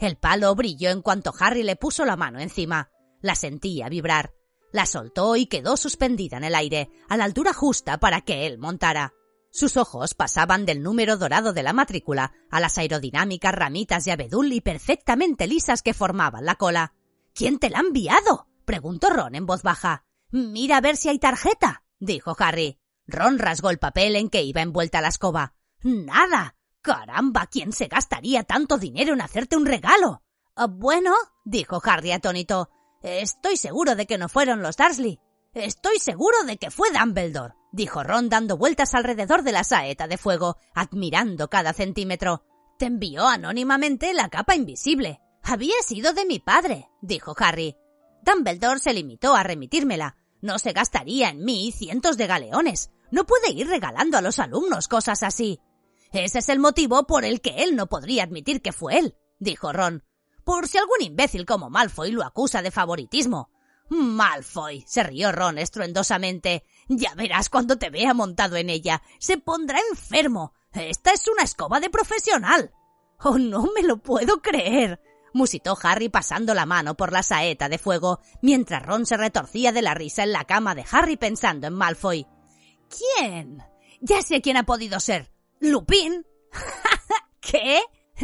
[0.00, 2.90] El palo brilló en cuanto Harry le puso la mano encima.
[3.20, 4.34] La sentía vibrar.
[4.74, 8.58] La soltó y quedó suspendida en el aire, a la altura justa para que él
[8.58, 9.14] montara.
[9.52, 14.52] Sus ojos pasaban del número dorado de la matrícula a las aerodinámicas ramitas de abedul
[14.52, 16.92] y perfectamente lisas que formaban la cola.
[17.34, 18.48] ¿Quién te la ha enviado?
[18.64, 20.06] preguntó Ron en voz baja.
[20.32, 22.80] Mira a ver si hay tarjeta, dijo Harry.
[23.06, 25.54] Ron rasgó el papel en que iba envuelta la escoba.
[25.84, 26.56] Nada.
[26.82, 30.24] Caramba, ¿quién se gastaría tanto dinero en hacerte un regalo?
[30.56, 31.14] Ah, bueno,
[31.44, 32.70] dijo Harry atónito.
[33.04, 35.20] Estoy seguro de que no fueron los Dursley.
[35.52, 40.16] Estoy seguro de que fue Dumbledore, dijo Ron dando vueltas alrededor de la saeta de
[40.16, 42.46] fuego, admirando cada centímetro.
[42.78, 45.20] Te envió anónimamente la capa invisible.
[45.42, 47.76] Había sido de mi padre, dijo Harry.
[48.22, 50.16] Dumbledore se limitó a remitírmela.
[50.40, 52.90] No se gastaría en mí cientos de galeones.
[53.10, 55.60] No puede ir regalando a los alumnos cosas así.
[56.10, 59.74] Ese es el motivo por el que él no podría admitir que fue él, dijo
[59.74, 60.04] Ron.
[60.44, 63.50] Por si algún imbécil como Malfoy lo acusa de favoritismo.
[63.88, 66.64] Malfoy, se rió Ron estruendosamente.
[66.88, 69.02] Ya verás cuando te vea montado en ella.
[69.18, 70.52] Se pondrá enfermo.
[70.72, 72.72] Esta es una escoba de profesional.
[73.22, 75.00] Oh, no me lo puedo creer
[75.34, 79.82] musitó Harry pasando la mano por la saeta de fuego, mientras Ron se retorcía de
[79.82, 82.26] la risa en la cama de Harry pensando en Malfoy.
[82.88, 83.62] ¿Quién?
[84.00, 85.30] Ya sé quién ha podido ser.
[85.60, 86.24] ¿Lupin?
[87.40, 87.80] ¿Qué?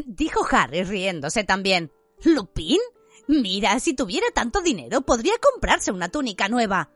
[0.06, 1.92] dijo Harry riéndose también.
[2.24, 2.80] ¿Lupin?
[3.28, 6.90] Mira, si tuviera tanto dinero podría comprarse una túnica nueva.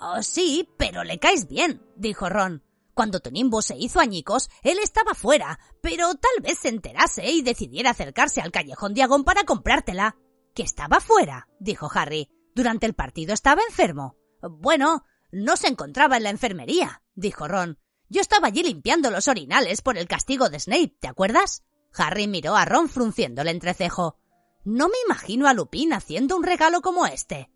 [0.00, 2.62] Oh, sí, pero le caes bien, dijo Ron.
[2.94, 7.42] Cuando tu nimbo se hizo añicos, él estaba fuera, pero tal vez se enterase y
[7.42, 10.16] decidiera acercarse al callejón Diagón para comprártela.
[10.54, 12.28] Que estaba fuera, dijo Harry.
[12.54, 14.16] Durante el partido estaba enfermo.
[14.42, 17.78] Bueno, no se encontraba en la enfermería, dijo Ron.
[18.08, 21.62] Yo estaba allí limpiando los orinales por el castigo de Snape, ¿te acuerdas?
[21.94, 24.16] Harry miró a Ron frunciendo el entrecejo.
[24.68, 27.50] No me imagino a Lupin haciendo un regalo como este.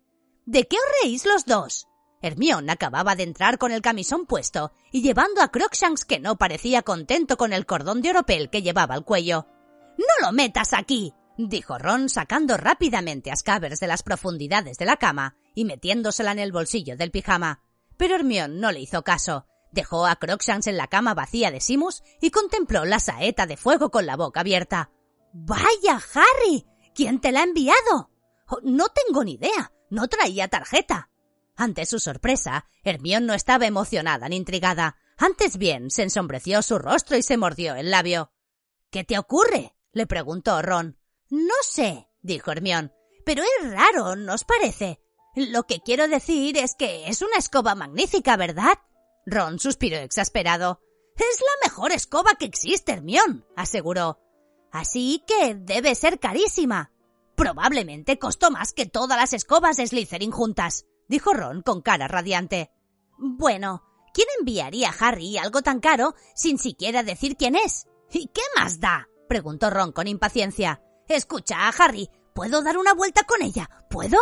[0.47, 1.87] ¿De qué os reís los dos?
[2.23, 6.81] Hermión acababa de entrar con el camisón puesto y llevando a Crookshanks que no parecía
[6.81, 9.45] contento con el cordón de oropel que llevaba al cuello.
[9.95, 11.13] ¡No lo metas aquí!
[11.37, 16.39] dijo Ron sacando rápidamente a Scabbers de las profundidades de la cama y metiéndosela en
[16.39, 17.61] el bolsillo del pijama.
[17.95, 19.45] Pero Hermión no le hizo caso.
[19.71, 23.91] Dejó a Crookshanks en la cama vacía de Simus y contempló la saeta de fuego
[23.91, 24.89] con la boca abierta.
[25.31, 26.72] ¡Vaya, Harry!
[26.93, 28.11] ¿Quién te la ha enviado?
[28.47, 29.71] Oh, no tengo ni idea.
[29.89, 31.09] No traía tarjeta.
[31.55, 34.97] Ante su sorpresa, Hermión no estaba emocionada ni intrigada.
[35.17, 38.31] Antes bien, se ensombreció su rostro y se mordió el labio.
[38.89, 39.75] ¿Qué te ocurre?
[39.91, 40.97] le preguntó Ron.
[41.29, 42.91] No sé, dijo Hermión,
[43.25, 44.99] pero es raro, ¿no os parece?
[45.35, 48.79] Lo que quiero decir es que es una escoba magnífica, ¿verdad?
[49.25, 50.81] Ron suspiró exasperado.
[51.15, 54.19] Es la mejor escoba que existe, Hermión, aseguró.
[54.73, 56.91] Así que debe ser carísima.
[57.35, 62.71] Probablemente costó más que todas las escobas de Slytherin juntas dijo Ron con cara radiante.
[63.19, 63.83] Bueno,
[64.15, 67.85] ¿quién enviaría a Harry algo tan caro sin siquiera decir quién es?
[68.11, 69.07] ¿Y qué más da?
[69.29, 70.81] preguntó Ron con impaciencia.
[71.07, 73.69] Escucha, Harry, ¿puedo dar una vuelta con ella?
[73.91, 74.17] ¿Puedo?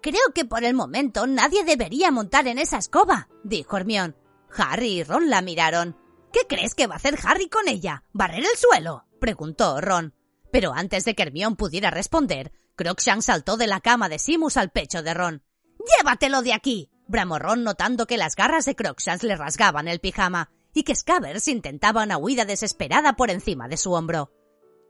[0.00, 4.16] Creo que por el momento nadie debería montar en esa escoba, dijo Hermión.
[4.56, 5.98] Harry y Ron la miraron.
[6.32, 8.04] ¿Qué crees que va a hacer Harry con ella?
[8.12, 9.04] ¿Barrer el suelo?
[9.24, 10.12] Preguntó Ron.
[10.52, 14.68] Pero antes de que Hermión pudiera responder, Crookshanks saltó de la cama de Simus al
[14.68, 15.42] pecho de Ron.
[15.98, 16.90] ¡Llévatelo de aquí!
[17.06, 21.48] bramó Ron notando que las garras de Crookshanks le rasgaban el pijama y que Scabbers
[21.48, 24.30] intentaba una huida desesperada por encima de su hombro.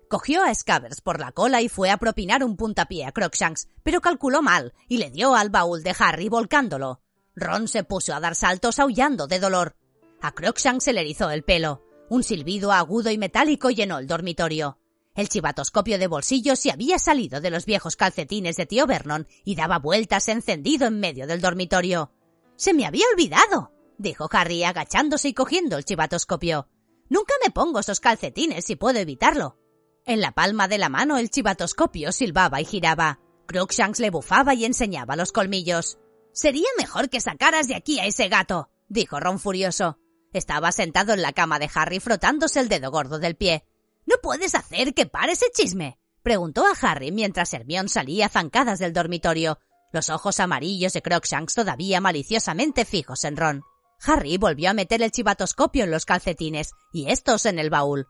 [0.09, 4.01] Cogió a Scabbers por la cola y fue a propinar un puntapié a Crookshanks, pero
[4.01, 7.01] calculó mal y le dio al baúl de Harry volcándolo.
[7.37, 9.77] Ron se puso a dar saltos aullando de dolor.
[10.21, 11.84] A Crookshanks se le erizó el pelo.
[12.09, 14.79] Un silbido agudo y metálico llenó el dormitorio.
[15.15, 19.55] El chivatoscopio de bolsillo se había salido de los viejos calcetines de tío Vernon y
[19.55, 22.13] daba vueltas encendido en medio del dormitorio.
[22.57, 26.69] Se me había olvidado, dijo Harry agachándose y cogiendo el chivatoscopio.
[27.09, 29.57] Nunca me pongo esos calcetines si puedo evitarlo.
[30.05, 33.21] En la palma de la mano el chivatoscopio silbaba y giraba.
[33.47, 35.99] Crookshanks le bufaba y enseñaba los colmillos.
[36.33, 39.99] Sería mejor que sacaras de aquí a ese gato, dijo Ron furioso.
[40.35, 43.65] Estaba sentado en la cama de Harry frotándose el dedo gordo del pie.
[44.05, 45.97] ¿No puedes hacer que pare ese chisme?
[46.23, 49.61] preguntó a Harry mientras Hermión salía zancadas del dormitorio,
[49.93, 53.63] los ojos amarillos de Crookshanks todavía maliciosamente fijos en Ron.
[54.05, 58.09] Harry volvió a meter el chivatoscopio en los calcetines y estos en el baúl.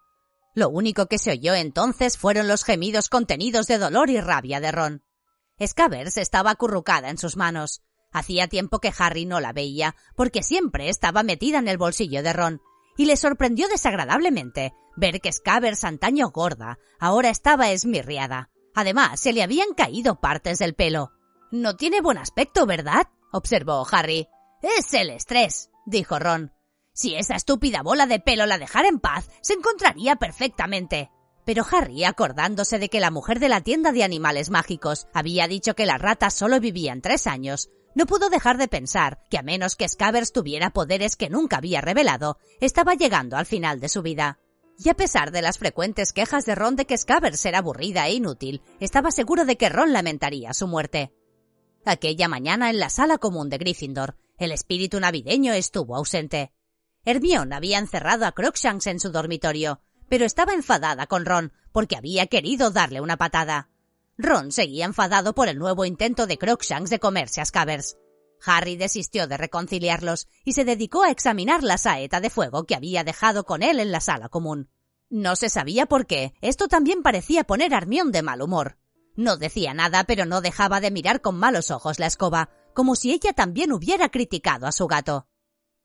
[0.54, 4.72] Lo único que se oyó entonces fueron los gemidos contenidos de dolor y rabia de
[4.72, 5.02] Ron.
[5.62, 7.82] Scavers estaba acurrucada en sus manos.
[8.14, 12.32] Hacía tiempo que Harry no la veía, porque siempre estaba metida en el bolsillo de
[12.32, 12.62] Ron,
[12.96, 18.50] y le sorprendió desagradablemente ver que Scavers, antaño gorda, ahora estaba esmirriada.
[18.72, 21.10] Además, se le habían caído partes del pelo.
[21.50, 23.08] No tiene buen aspecto, ¿verdad?
[23.32, 24.28] observó Harry.
[24.62, 26.52] Es el estrés, dijo Ron.
[26.92, 31.10] Si esa estúpida bola de pelo la dejara en paz, se encontraría perfectamente.
[31.44, 35.74] Pero Harry, acordándose de que la mujer de la tienda de animales mágicos había dicho
[35.74, 39.76] que las ratas solo vivían tres años, no pudo dejar de pensar que a menos
[39.76, 44.38] que Scavers tuviera poderes que nunca había revelado, estaba llegando al final de su vida.
[44.78, 48.14] Y a pesar de las frecuentes quejas de Ron de que Scavers era aburrida e
[48.14, 51.12] inútil, estaba seguro de que Ron lamentaría su muerte.
[51.84, 56.52] Aquella mañana en la sala común de Gryffindor, el espíritu navideño estuvo ausente.
[57.04, 62.26] Hermione había encerrado a Crookshanks en su dormitorio, pero estaba enfadada con Ron porque había
[62.26, 63.68] querido darle una patada.
[64.16, 67.96] Ron seguía enfadado por el nuevo intento de Crookshanks de comerse a Scavers.
[68.46, 73.02] Harry desistió de reconciliarlos y se dedicó a examinar la saeta de fuego que había
[73.02, 74.70] dejado con él en la sala común.
[75.10, 78.78] No se sabía por qué, esto también parecía poner a Hermione de mal humor.
[79.16, 83.12] No decía nada, pero no dejaba de mirar con malos ojos la escoba, como si
[83.12, 85.28] ella también hubiera criticado a su gato.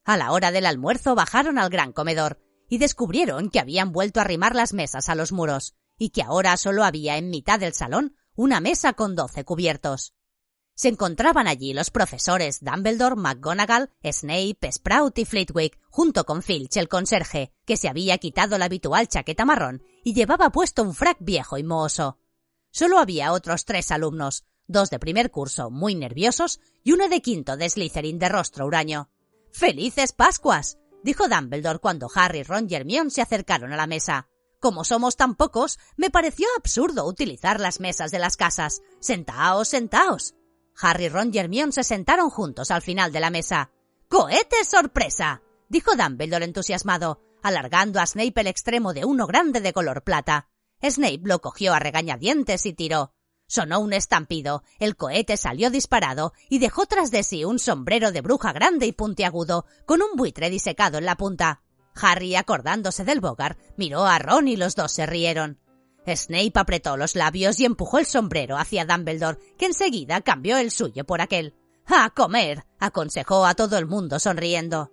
[0.04, 4.24] A la hora del almuerzo bajaron al gran comedor y descubrieron que habían vuelto a
[4.24, 8.16] arrimar las mesas a los muros y que ahora solo había en mitad del salón
[8.40, 10.14] una mesa con doce cubiertos.
[10.74, 16.88] Se encontraban allí los profesores Dumbledore, McGonagall, Snape, Sprout y Flitwick, junto con Filch, el
[16.88, 21.58] conserje, que se había quitado la habitual chaqueta marrón y llevaba puesto un frac viejo
[21.58, 22.18] y mohoso.
[22.70, 27.58] Solo había otros tres alumnos, dos de primer curso muy nerviosos y uno de quinto
[27.58, 29.10] de Slytherin de rostro huraño.
[29.52, 30.78] ¡Felices Pascuas!
[31.04, 34.30] dijo Dumbledore cuando Harry, Ron y Hermione se acercaron a la mesa.
[34.60, 38.82] Como somos tan pocos, me pareció absurdo utilizar las mesas de las casas.
[39.00, 40.34] Sentaos, sentaos.
[40.78, 43.70] Harry, Ron y Hermione se sentaron juntos al final de la mesa.
[44.08, 45.42] ¡Cohete sorpresa!
[45.70, 50.50] dijo Dumbledore entusiasmado, alargando a Snape el extremo de uno grande de color plata.
[50.82, 53.14] Snape lo cogió a regañadientes y tiró.
[53.46, 58.20] Sonó un estampido, el cohete salió disparado y dejó tras de sí un sombrero de
[58.20, 61.62] bruja grande y puntiagudo, con un buitre disecado en la punta.
[61.94, 65.58] Harry, acordándose del Bogart, miró a Ron y los dos se rieron.
[66.06, 71.04] Snape apretó los labios y empujó el sombrero hacia Dumbledore, que enseguida cambió el suyo
[71.04, 71.54] por aquel.
[71.86, 72.64] ¡A comer!
[72.78, 74.90] aconsejó a todo el mundo sonriendo.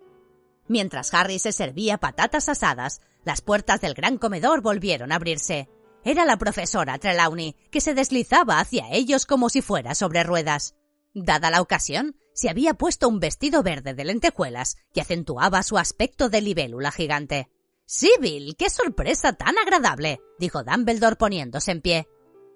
[0.67, 5.69] Mientras Harry se servía patatas asadas, las puertas del gran comedor volvieron a abrirse.
[6.03, 10.75] Era la profesora Trelawney, que se deslizaba hacia ellos como si fuera sobre ruedas.
[11.13, 16.29] Dada la ocasión, se había puesto un vestido verde de lentejuelas que acentuaba su aspecto
[16.29, 17.49] de libélula gigante.
[17.87, 22.07] Sibyl, qué sorpresa tan agradable, dijo Dumbledore poniéndose en pie.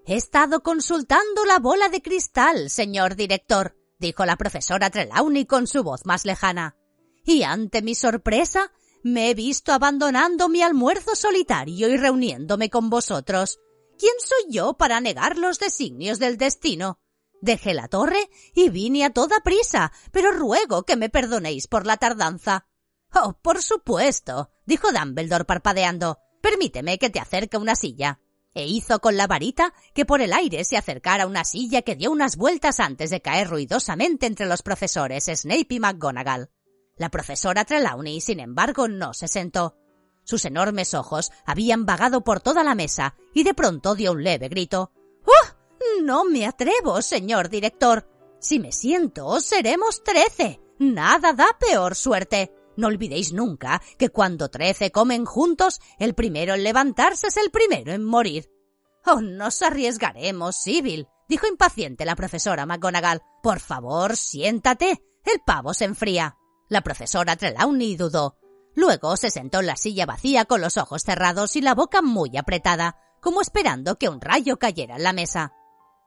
[0.06, 5.82] He estado consultando la bola de cristal, señor director, dijo la profesora Trelawney con su
[5.82, 6.76] voz más lejana.
[7.24, 8.70] Y ante mi sorpresa,
[9.02, 13.58] me he visto abandonando mi almuerzo solitario y reuniéndome con vosotros.
[13.98, 17.00] ¿Quién soy yo para negar los designios del destino?
[17.42, 21.96] Dejé la torre y vine a toda prisa, pero ruego que me perdonéis por la
[21.96, 22.68] tardanza.
[23.12, 26.20] Oh, por supuesto, dijo Dumbledore parpadeando.
[26.40, 28.20] Permíteme que te acerque una silla.
[28.54, 32.12] E hizo con la varita que por el aire se acercara una silla que dio
[32.12, 36.48] unas vueltas antes de caer ruidosamente entre los profesores Snape y McGonagall.
[36.96, 39.76] La profesora Trelawney, sin embargo, no se sentó.
[40.22, 44.48] Sus enormes ojos habían vagado por toda la mesa y de pronto dio un leve
[44.48, 44.92] grito.
[46.02, 48.08] No me atrevo, señor director.
[48.40, 50.60] Si me siento, seremos trece.
[50.78, 52.52] Nada da peor suerte.
[52.76, 57.92] No olvidéis nunca que cuando trece comen juntos, el primero en levantarse es el primero
[57.92, 58.50] en morir.
[59.04, 63.22] Oh, nos arriesgaremos, Sibyl, dijo impaciente la profesora McGonagall.
[63.42, 65.02] Por favor, siéntate.
[65.24, 66.36] El pavo se enfría.
[66.68, 68.38] La profesora Trelawney dudó.
[68.74, 72.36] Luego se sentó en la silla vacía con los ojos cerrados y la boca muy
[72.36, 75.52] apretada, como esperando que un rayo cayera en la mesa.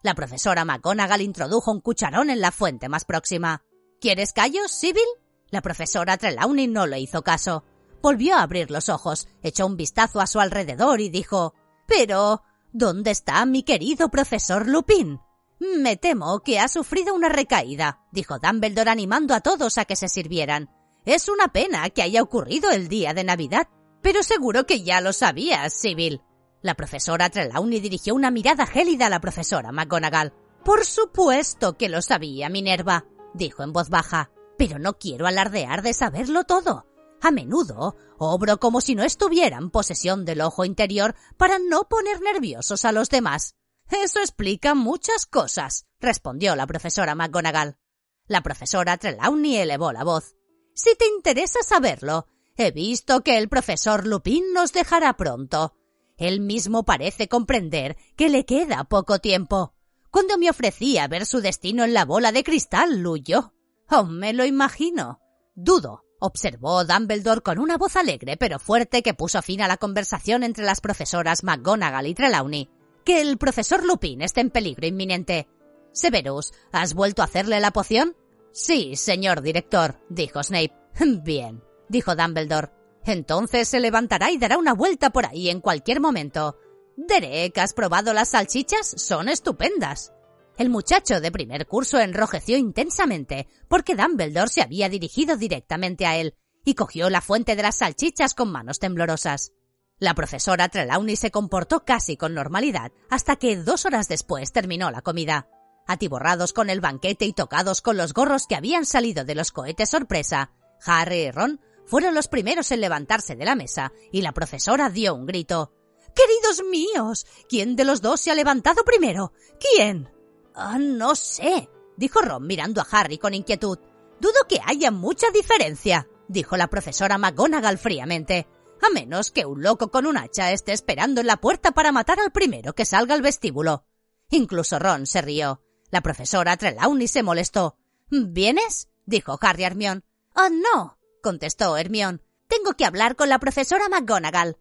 [0.06, 3.64] La profesora McGonagall introdujo un cucharón en la fuente más próxima.
[4.00, 5.02] ¿Quieres callos, Sibyl?
[5.50, 7.64] La profesora Trelawney no le hizo caso.
[8.04, 11.56] Volvió a abrir los ojos, echó un vistazo a su alrededor y dijo
[11.88, 12.44] Pero.
[12.72, 15.22] ¿Dónde está mi querido profesor Lupin?
[15.58, 20.08] Me temo que ha sufrido una recaída, dijo Dumbledore animando a todos a que se
[20.08, 20.70] sirvieran.
[21.04, 23.70] Es una pena que haya ocurrido el día de Navidad,
[24.04, 26.22] pero seguro que ya lo sabías, Sibyl.
[26.66, 30.34] La profesora Trelawney dirigió una mirada gélida a la profesora McGonagall.
[30.64, 33.06] Por supuesto que lo sabía, Minerva,
[33.36, 34.32] dijo en voz baja.
[34.58, 36.88] pero no quiero alardear de saberlo todo.
[37.22, 42.20] A menudo obro como si no estuviera en posesión del ojo interior para no poner
[42.22, 43.54] nerviosos a los demás.
[43.92, 47.78] Eso explica muchas cosas, respondió la profesora McGonagall.
[48.26, 50.36] La profesora Trelawney elevó la voz.
[50.74, 52.26] Si te interesa saberlo,
[52.58, 55.76] he visto que el profesor Lupin nos dejará pronto.
[56.18, 59.74] Él mismo parece comprender que le queda poco tiempo.
[60.12, 63.54] Cuando me ofrecía ver su destino en la bola de cristal, huyó.
[63.90, 65.20] Oh, me lo imagino.
[65.56, 70.44] Dudo, observó Dumbledore con una voz alegre pero fuerte que puso fin a la conversación
[70.44, 72.70] entre las profesoras McGonagall y Trelawney,
[73.04, 75.48] que el profesor Lupin esté en peligro inminente.
[75.92, 78.16] Severus, ¿has vuelto a hacerle la poción?
[78.52, 80.74] Sí, señor director, dijo Snape.
[81.24, 82.72] Bien, dijo Dumbledore.
[83.06, 86.58] Entonces se levantará y dará una vuelta por ahí en cualquier momento.
[86.98, 88.88] Derek, ¿has probado las salchichas?
[88.98, 90.12] Son estupendas.
[90.58, 96.36] El muchacho de primer curso enrojeció intensamente porque Dumbledore se había dirigido directamente a él
[96.64, 99.52] y cogió la fuente de las salchichas con manos temblorosas.
[100.00, 105.02] La profesora Trelawney se comportó casi con normalidad hasta que dos horas después terminó la
[105.02, 105.48] comida.
[105.88, 109.90] Atiborrados con el banquete y tocados con los gorros que habían salido de los cohetes
[109.90, 110.52] sorpresa,
[110.86, 115.14] Harry y Ron fueron los primeros en levantarse de la mesa y la profesora dio
[115.14, 115.72] un grito.
[116.16, 119.34] Queridos míos, ¿quién de los dos se ha levantado primero?
[119.60, 120.10] ¿Quién?
[120.56, 123.78] Ah, no sé, dijo Ron mirando a Harry con inquietud.
[124.20, 128.48] Dudo que haya mucha diferencia, dijo la profesora McGonagall fríamente.
[128.82, 132.20] A menos que un loco con un hacha esté esperando en la puerta para matar
[132.20, 133.86] al primero que salga al vestíbulo.
[134.30, 135.62] Incluso Ron se rió.
[135.92, 137.78] La profesora Trelawney se molestó.
[138.10, 138.90] ¿Vienes?
[139.06, 140.02] dijo Harry a Hermione.
[140.36, 140.95] Oh, no,
[141.26, 142.20] contestó Hermione.
[142.48, 144.58] Tengo que hablar con la profesora McGonagall.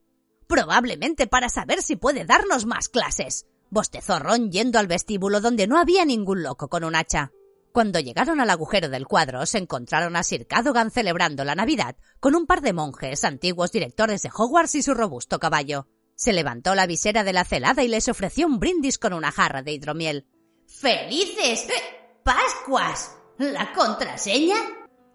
[0.49, 5.78] Probablemente para saber si puede darnos más clases bostezó Ron yendo al vestíbulo donde no
[5.78, 7.32] había ningún loco con un hacha.
[7.73, 12.36] Cuando llegaron al agujero del cuadro, se encontraron a Sir Cadogan celebrando la Navidad con
[12.36, 15.89] un par de monjes, antiguos directores de Hogwarts y su robusto caballo.
[16.15, 19.62] Se levantó la visera de la celada y les ofreció un brindis con una jarra
[19.62, 20.28] de hidromiel.
[20.69, 21.66] ¡Felices
[22.23, 23.16] Pascuas!
[23.39, 24.55] ¿La contraseña?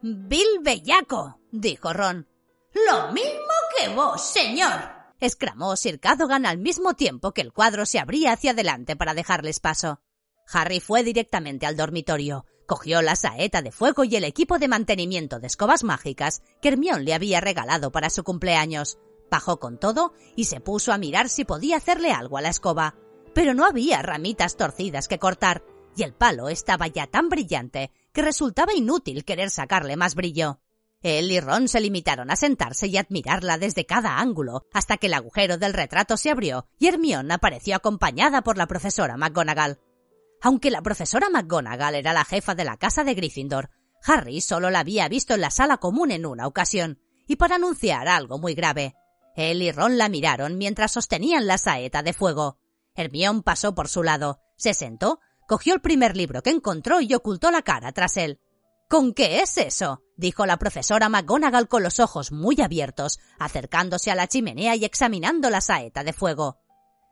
[0.01, 2.25] Bill Bellaco, dijo Ron.
[2.87, 4.71] Lo mismo que vos, señor,
[5.19, 9.59] exclamó Sir Cadogan al mismo tiempo que el cuadro se abría hacia adelante para dejarles
[9.59, 9.99] paso.
[10.53, 15.39] Harry fue directamente al dormitorio, cogió la saeta de fuego y el equipo de mantenimiento
[15.39, 18.99] de escobas mágicas que Hermione le había regalado para su cumpleaños.
[19.29, 22.95] Bajó con todo y se puso a mirar si podía hacerle algo a la escoba.
[23.33, 25.61] Pero no había ramitas torcidas que cortar,
[25.95, 30.59] y el palo estaba ya tan brillante que resultaba inútil querer sacarle más brillo.
[31.01, 35.13] Él y Ron se limitaron a sentarse y admirarla desde cada ángulo, hasta que el
[35.13, 39.79] agujero del retrato se abrió y Hermione apareció acompañada por la profesora McGonagall.
[40.41, 43.69] Aunque la profesora McGonagall era la jefa de la casa de Gryffindor,
[44.05, 48.07] Harry solo la había visto en la sala común en una ocasión, y para anunciar
[48.07, 48.95] algo muy grave.
[49.35, 52.59] Él y Ron la miraron mientras sostenían la saeta de fuego.
[52.93, 55.19] Hermione pasó por su lado, se sentó,
[55.49, 58.39] cogió el primer libro que encontró y ocultó la cara tras él.
[58.87, 60.03] ¿Con qué es eso?
[60.15, 65.49] dijo la profesora McGonagall con los ojos muy abiertos, acercándose a la chimenea y examinando
[65.49, 66.59] la saeta de fuego.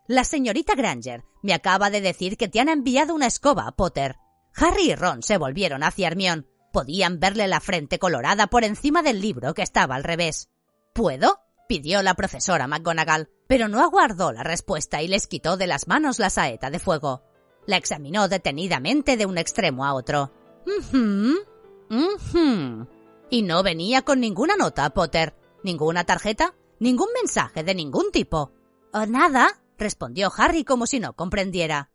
[0.08, 4.18] La señorita Granger me acaba de decir que te han enviado una escoba, Potter.
[4.56, 6.46] Harry y Ron se volvieron hacia Hermione.
[6.72, 10.50] Podían verle la frente colorada por encima del libro que estaba al revés.
[10.94, 11.40] ¿Puedo?
[11.68, 16.20] pidió la profesora McGonagall, pero no aguardó la respuesta y les quitó de las manos
[16.20, 17.27] la saeta de fuego.
[17.68, 20.32] La examinó detenidamente de un extremo a otro.
[23.30, 25.36] Y no venía con ninguna nota, Potter.
[25.64, 26.56] ¿Ninguna tarjeta?
[26.80, 28.52] ¿Ningún mensaje de ningún tipo?
[28.94, 29.62] ¿O nada?
[29.78, 31.92] respondió Harry como si no comprendiera.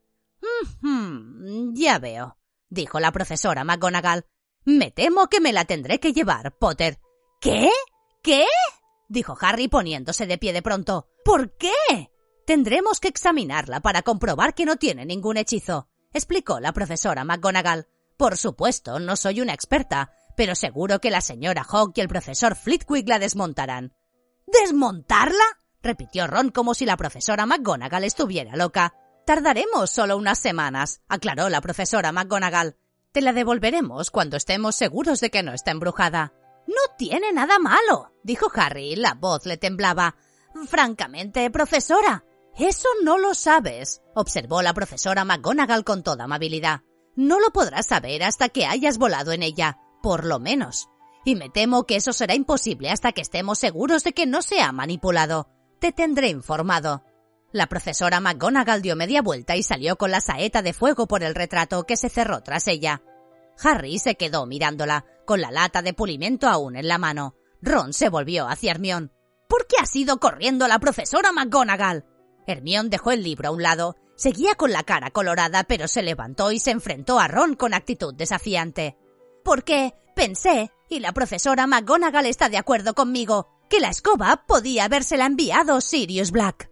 [1.73, 2.37] ya veo,
[2.69, 4.27] dijo la profesora McGonagall.
[4.65, 7.01] Me temo que me la tendré que llevar, Potter.
[7.41, 7.71] ¿Qué?
[8.23, 8.47] ¿Qué?
[9.09, 11.09] dijo Harry poniéndose de pie de pronto.
[11.25, 12.12] ¿Por qué?
[12.47, 17.87] Tendremos que examinarla para comprobar que no tiene ningún hechizo, explicó la profesora McGonagall.
[18.17, 22.57] Por supuesto, no soy una experta, pero seguro que la señora Hawk y el profesor
[22.57, 23.95] Flitwick la desmontarán.
[24.47, 25.45] ¿Desmontarla?
[25.83, 28.95] repitió Ron como si la profesora McGonagall estuviera loca.
[29.25, 32.77] Tardaremos solo unas semanas, aclaró la profesora McGonagall.
[33.13, 36.33] Te la devolveremos cuando estemos seguros de que no está embrujada.
[36.67, 40.17] No tiene nada malo, dijo Harry, la voz le temblaba.
[40.67, 42.25] Francamente, profesora,
[42.59, 46.83] eso no lo sabes, observó la profesora McGonagall con toda amabilidad.
[47.17, 50.89] No lo podrás saber hasta que hayas volado en ella, por lo menos.
[51.25, 54.61] Y me temo que eso será imposible hasta que estemos seguros de que no se
[54.61, 55.49] ha manipulado.
[55.79, 57.05] Te tendré informado.
[57.53, 61.35] La profesora McGonagall dio media vuelta y salió con la saeta de fuego por el
[61.35, 63.03] retrato que se cerró tras ella.
[63.63, 67.35] Harry se quedó mirándola, con la lata de pulimento aún en la mano.
[67.61, 69.11] Ron se volvió hacia Hermione.
[69.49, 72.07] ¿Por qué has ido corriendo la profesora McGonagall?
[72.47, 73.97] Hermione dejó el libro a un lado.
[74.17, 78.15] Seguía con la cara colorada, pero se levantó y se enfrentó a Ron con actitud
[78.15, 78.97] desafiante.
[79.45, 85.27] Porque pensé, y la profesora McGonagall está de acuerdo conmigo, que la escoba podía habérsela
[85.27, 86.72] enviado Sirius Black.